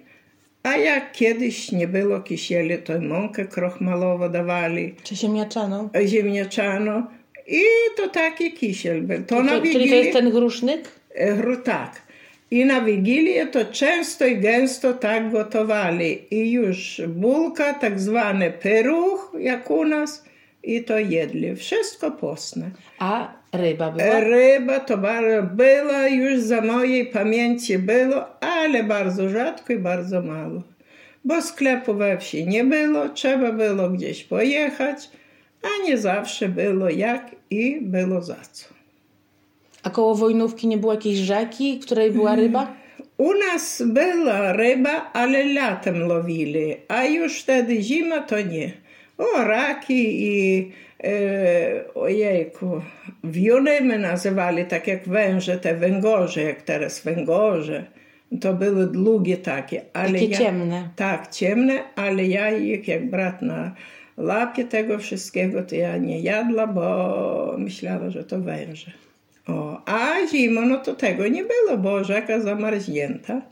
a 0.62 0.76
jak 0.76 1.12
kiedyś 1.12 1.72
nie 1.72 1.88
było 1.88 2.20
kisieli, 2.20 2.78
to 2.78 3.00
mąkę 3.00 3.44
krochmalową 3.44 4.28
dawali, 4.28 4.94
Czy 5.02 5.16
ziemniaczaną? 5.16 5.88
ziemniaczaną 6.06 7.02
i 7.48 7.62
to 7.96 8.08
taki 8.08 8.52
kisiel 8.52 9.02
był. 9.02 9.22
To 9.24 9.42
na 9.42 9.52
To, 9.52 9.60
czyli 9.60 9.72
to 9.72 9.78
Wigilię, 9.78 9.96
jest 9.96 10.12
ten 10.12 10.30
grusznyk? 10.30 10.88
e, 11.14 11.56
tak. 11.56 12.02
I 12.50 12.64
na 12.64 12.80
Wigilię 12.80 13.46
to 13.46 13.64
często 13.64 14.26
i 14.26 14.36
gęsto 14.36 14.92
tak 14.92 15.30
gotowali. 15.30 16.24
I 16.30 16.50
już 16.52 17.00
bułka, 17.08 17.74
tak 17.74 18.00
zwany 18.00 18.50
pyruch, 18.50 19.32
jak 19.38 19.70
u 19.70 19.84
nas, 19.84 20.24
i 20.62 20.84
to 20.84 20.98
jedli. 20.98 21.56
Wszystko 21.56 22.10
postne. 22.10 22.70
A 22.98 23.32
ryba 23.52 23.88
E, 23.88 23.92
była? 23.92 24.20
Ryba 24.20 24.80
to 24.80 24.98
była, 25.56 26.08
już 26.08 26.40
za 26.40 26.60
mojej 26.60 27.06
pamięci 27.06 27.78
było, 27.78 28.42
ale 28.42 28.84
bardzo 28.84 29.28
rzadko 29.28 29.72
i 29.72 29.78
bardzo 29.78 30.22
mało. 30.22 30.62
Bo 31.24 31.42
sklepu 31.42 31.94
we 31.94 32.18
wsi 32.18 32.46
nie 32.46 32.64
było, 32.64 33.08
trzeba 33.08 33.52
było 33.52 33.90
gdzieś 33.90 34.24
pojechać, 34.24 35.10
a 35.62 35.86
nie 35.86 35.98
zawsze 35.98 36.48
było 36.48 36.88
jak 36.88 37.36
i 37.50 37.78
było 37.80 38.22
za 38.22 38.36
co. 38.52 38.66
A 39.82 39.90
koło 39.90 40.14
Wojnówki 40.14 40.66
nie 40.66 40.78
było 40.78 40.92
jakiejś 40.92 41.18
rzeki, 41.18 41.78
w 41.82 41.86
której 41.86 42.10
była 42.10 42.34
ryba? 42.34 42.72
U 43.16 43.32
nas 43.34 43.82
była 43.86 44.52
ryba, 44.52 45.10
ale 45.12 45.44
latem 45.44 46.08
łowili, 46.08 46.74
a 46.88 47.04
już 47.04 47.40
wtedy 47.40 47.82
zima 47.82 48.20
to 48.20 48.40
nie. 48.40 48.72
O, 49.18 49.44
raki 49.44 50.26
i 50.26 50.72
e, 51.04 51.94
ojejku, 51.94 52.80
wiuny 53.24 53.80
my 53.80 53.98
nazywali 53.98 54.64
tak 54.64 54.86
jak 54.86 55.08
węże, 55.08 55.58
te 55.58 55.74
węgorze, 55.74 56.42
jak 56.42 56.62
teraz 56.62 57.00
węgorze. 57.00 57.84
To 58.40 58.54
były 58.54 58.86
długie 58.86 59.36
takie. 59.36 59.82
Ale 59.92 60.12
Takie 60.12 60.26
ja, 60.26 60.38
ciemne. 60.38 60.88
Tak, 60.96 61.30
ciemne, 61.30 61.82
ale 61.96 62.26
ja 62.26 62.50
ich 62.50 62.88
jak 62.88 63.10
brat 63.10 63.42
na 63.42 63.74
łapie 64.16 64.64
tego 64.64 64.98
wszystkiego, 64.98 65.62
to 65.62 65.74
ja 65.74 65.96
nie 65.96 66.20
jadła, 66.20 66.66
bo 66.66 67.54
myślała, 67.58 68.10
że 68.10 68.24
to 68.24 68.40
węże. 68.40 68.90
O, 69.46 69.82
a 69.86 70.26
zimą, 70.32 70.60
no 70.60 70.78
to 70.78 70.94
tego 70.94 71.28
nie 71.28 71.44
było, 71.44 71.78
bo 71.78 72.04
rzeka 72.04 72.40
zamarznięta. 72.40 73.42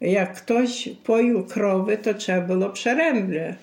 Jak 0.00 0.34
ktoś 0.34 0.88
poił 1.04 1.44
krowy, 1.44 1.98
to 1.98 2.14
trzeba 2.14 2.40
było 2.40 2.70
przeręble 2.70 3.54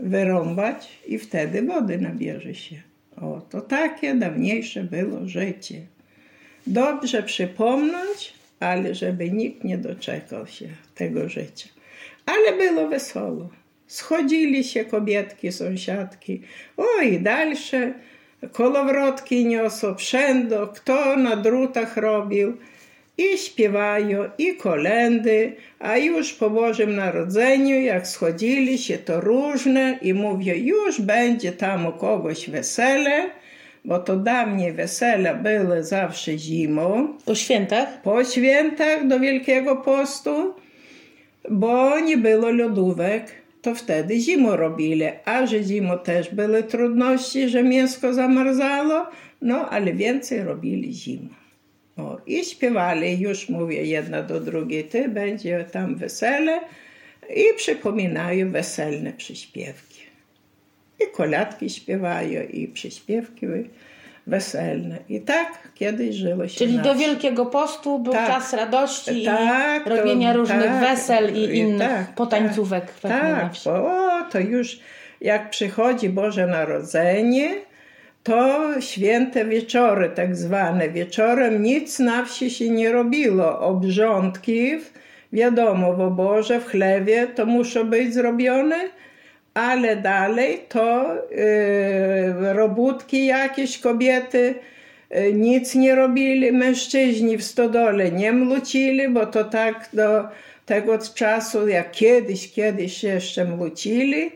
wyrąbać 0.00 0.88
i 1.06 1.18
wtedy 1.18 1.62
wody 1.62 1.98
nabierze 1.98 2.54
się. 2.54 2.76
O, 3.16 3.40
to 3.50 3.60
takie 3.60 4.14
dawniejsze 4.14 4.84
było 4.84 5.26
życie. 5.26 5.80
Dobrze 6.66 7.22
przypomnieć, 7.22 8.34
ale 8.60 8.94
żeby 8.94 9.30
nikt 9.30 9.64
nie 9.64 9.78
doczekał 9.78 10.46
się 10.46 10.68
tego 10.94 11.28
życia. 11.28 11.68
Ale 12.26 12.56
było 12.56 12.88
wesoło. 12.88 13.48
Schodzili 13.92 14.64
się 14.64 14.84
kobietki, 14.84 15.52
sąsiadki. 15.52 16.42
Oj, 16.76 17.20
dalsze 17.20 17.92
kolowrotki 18.52 19.46
niosą, 19.46 19.94
wszędo, 19.94 20.66
kto 20.66 21.16
na 21.16 21.36
drutach 21.36 21.96
robił. 21.96 22.56
I 23.18 23.38
śpiewają, 23.38 24.24
i 24.38 24.56
kolendy, 24.56 25.56
a 25.78 25.96
już 25.96 26.32
po 26.32 26.50
Bożym 26.50 26.96
Narodzeniu, 26.96 27.80
jak 27.80 28.08
schodzili 28.08 28.78
się, 28.78 28.98
to 28.98 29.20
różne 29.20 29.98
i 30.02 30.14
mówią, 30.14 30.54
już 30.56 31.00
będzie 31.00 31.52
tam 31.52 31.86
u 31.86 31.92
kogoś 31.92 32.50
wesele, 32.50 33.30
bo 33.84 33.98
to 33.98 34.16
dawniej 34.16 34.72
wesela 34.72 35.34
były 35.34 35.84
zawsze 35.84 36.38
zimą, 36.38 37.16
Po 37.24 37.34
świętach? 37.34 38.02
po 38.02 38.24
świętach 38.24 39.06
do 39.06 39.20
Wielkiego 39.20 39.76
Postu, 39.76 40.54
bo 41.50 42.00
nie 42.00 42.16
było 42.16 42.50
lodówek, 42.50 43.41
to 43.62 43.74
wtedy 43.74 44.20
zimą 44.20 44.56
robili, 44.56 45.04
a 45.24 45.46
że 45.46 45.62
zimą 45.62 45.98
też 45.98 46.34
były 46.34 46.62
trudności, 46.62 47.48
że 47.48 47.62
mięsko 47.62 48.14
zamarzało, 48.14 49.06
no 49.42 49.68
ale 49.70 49.92
więcej 49.92 50.42
robili 50.42 50.94
zimą. 50.94 51.28
O, 51.96 52.18
I 52.26 52.44
śpiewali, 52.44 53.20
już 53.20 53.48
mówię 53.48 53.84
jedna 53.84 54.22
do 54.22 54.40
drugiej, 54.40 54.84
ty 54.84 55.08
będzie 55.08 55.64
tam 55.72 55.96
wesele 55.96 56.60
i 57.36 57.44
przypominają 57.56 58.52
weselne 58.52 59.12
przyśpiewki. 59.12 60.00
I 61.00 61.12
koladki 61.12 61.70
śpiewają, 61.70 62.42
i 62.42 62.68
przyśpiewki 62.68 63.46
weselne. 64.26 64.98
I 65.08 65.20
tak 65.20 65.48
kiedyś 65.74 66.16
żyło 66.16 66.48
się 66.48 66.58
Czyli 66.58 66.76
na 66.76 66.82
do. 66.82 66.94
Wielkiego 66.94 67.46
Postu 67.46 67.98
był 67.98 68.12
Tak. 68.12 68.26
czas 68.26 68.52
radości 68.52 69.24
Tak, 69.24 69.86
i 69.86 69.90
to- 69.90 69.96
robienia 69.96 70.32
różnych 70.32 70.64
tak, 70.64 70.80
wesel 70.80 71.34
i 71.34 71.38
i 71.38 71.56
innych 71.58 71.88
tak, 71.88 72.14
potańcówek 72.14 72.92
Tak, 73.02 73.52
wsi. 73.52 73.68
o, 73.68 74.22
to 74.30 74.38
już 74.40 74.78
jak 75.20 75.50
przychodzi 75.50 76.08
Boże 76.08 76.46
Narodzenie, 76.46 77.50
to 78.22 78.60
święte 78.80 79.44
wieczory, 79.44 80.10
tak 80.14 80.36
zwane. 80.36 80.88
Wieczorem 80.88 81.62
nic 81.62 81.98
na 81.98 82.24
wsi 82.24 82.50
się 82.50 82.68
nie 82.70 82.92
robiło. 82.92 83.60
Obrządki, 83.60 84.72
wiadomo, 85.32 85.92
bo 85.92 86.10
Boże 86.10 86.60
w 86.60 86.66
chlewie 86.66 87.26
to 87.26 87.46
muszą 87.46 87.84
być 87.84 88.14
zrobione, 88.14 88.76
ale 89.54 89.96
dalej 89.96 90.60
to 90.68 91.14
yy, 91.30 92.52
robótki 92.52 93.26
jakieś 93.26 93.78
kobiety 93.78 94.54
yy, 95.10 95.32
nic 95.32 95.74
nie 95.74 95.94
robili, 95.94 96.52
mężczyźni 96.52 97.38
w 97.38 97.44
stodole 97.44 98.10
nie 98.10 98.32
mlucili, 98.32 99.08
bo 99.08 99.26
to 99.26 99.44
tak 99.44 99.88
do 99.92 100.24
tego 100.66 100.98
czasu, 101.14 101.68
jak 101.68 101.90
kiedyś, 101.90 102.52
kiedyś 102.52 103.02
jeszcze 103.02 103.44
mlucili, 103.44 104.30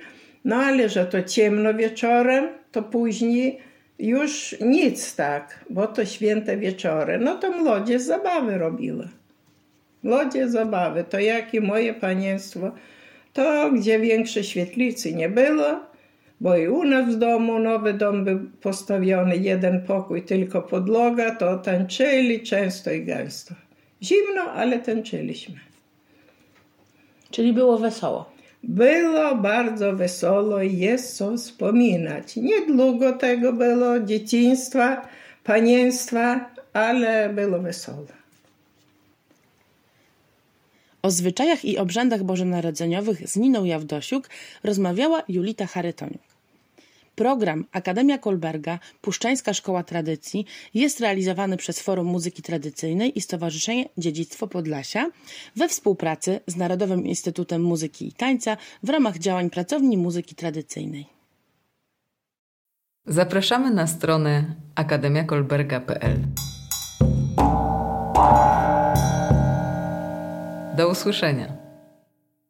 no 0.45 0.57
ale 0.57 0.89
że 0.89 1.07
to 1.07 1.23
ciemno 1.23 1.75
wieczorem, 1.75 2.49
to 2.73 2.83
później 2.83 3.59
już 3.99 4.57
nic 4.61 5.17
tak, 5.17 5.65
bo 5.71 5.87
to 5.87 6.05
święte 6.05 6.57
wieczory. 6.57 7.19
No 7.19 7.35
to 7.35 7.53
młodzież 7.53 8.03
zabawy 8.03 8.59
robiła. 8.59 9.05
Młodzież 10.03 10.51
zabawy, 10.51 11.05
to 11.05 11.19
jak 11.19 11.55
i 11.55 11.61
moje 11.61 11.95
panienstwo, 11.95 12.71
to 13.37 13.71
gdzie 13.73 13.99
większej 13.99 14.45
świetlicy 14.45 15.15
nie 15.15 15.29
było, 15.29 15.81
bo 16.41 16.57
i 16.57 16.69
u 16.69 16.85
nas 16.85 17.15
w 17.15 17.19
domu 17.19 17.59
nowy 17.59 17.95
dom 17.95 18.25
był 18.25 18.39
postawiony, 18.61 19.37
jeden 19.37 19.83
pokój, 19.83 20.23
tylko 20.23 20.63
podloga, 20.63 21.35
to 21.35 21.59
tańczyli 21.59 22.41
często 22.41 22.93
i 22.93 23.05
gęsto. 23.05 23.55
Zimno, 24.03 24.43
ale 24.43 24.79
tańczyliśmy. 24.79 25.55
Czyli 27.31 27.53
było 27.53 27.79
wesoło. 27.79 28.31
Było 28.63 29.35
bardzo 29.35 29.93
wesoło 29.93 30.63
i 30.63 30.77
jest 30.77 31.17
co 31.17 31.37
wspominać. 31.37 32.37
Niedługo 32.37 33.13
tego 33.13 33.53
było, 33.53 34.01
dzieciństwa, 34.01 35.09
panienstwa, 35.45 36.51
ale 36.73 37.29
było 37.29 37.59
wesoło. 37.59 38.26
O 41.07 41.11
zwyczajach 41.11 41.65
i 41.65 41.79
obrzędach 41.79 42.23
bożonarodzeniowych 42.25 43.29
z 43.29 43.37
Niną 43.37 43.65
Jawdosiuk 43.65 44.31
rozmawiała 44.65 45.23
Julita 45.29 45.67
Charytoniuk. 45.67 46.23
Program 47.15 47.65
Akademia 47.73 48.19
Kolberga 48.19 48.79
Puszczańska 49.01 49.55
Szkoła 49.55 49.83
Tradycji 49.83 50.47
jest 50.75 51.01
realizowany 51.01 51.57
przez 51.57 51.81
Forum 51.81 52.07
Muzyki 52.07 52.43
Tradycyjnej 52.43 53.19
i 53.19 53.21
Stowarzyszenie 53.21 53.89
Dziedzictwo 53.99 54.47
Podlasia 54.47 55.11
we 55.57 55.69
współpracy 55.69 56.41
z 56.47 56.57
Narodowym 56.57 57.07
Instytutem 57.07 57.63
Muzyki 57.63 58.09
i 58.09 58.13
Tańca 58.13 58.57
w 58.83 58.89
ramach 58.89 59.19
działań 59.19 59.51
Pracowni 59.51 59.99
Muzyki 59.99 60.35
Tradycyjnej. 60.35 61.07
Zapraszamy 63.07 63.71
na 63.71 63.87
stronę 63.87 64.55
akademiakolberga.pl. 64.75 66.19
До 70.77 70.89
услышания. 70.89 71.66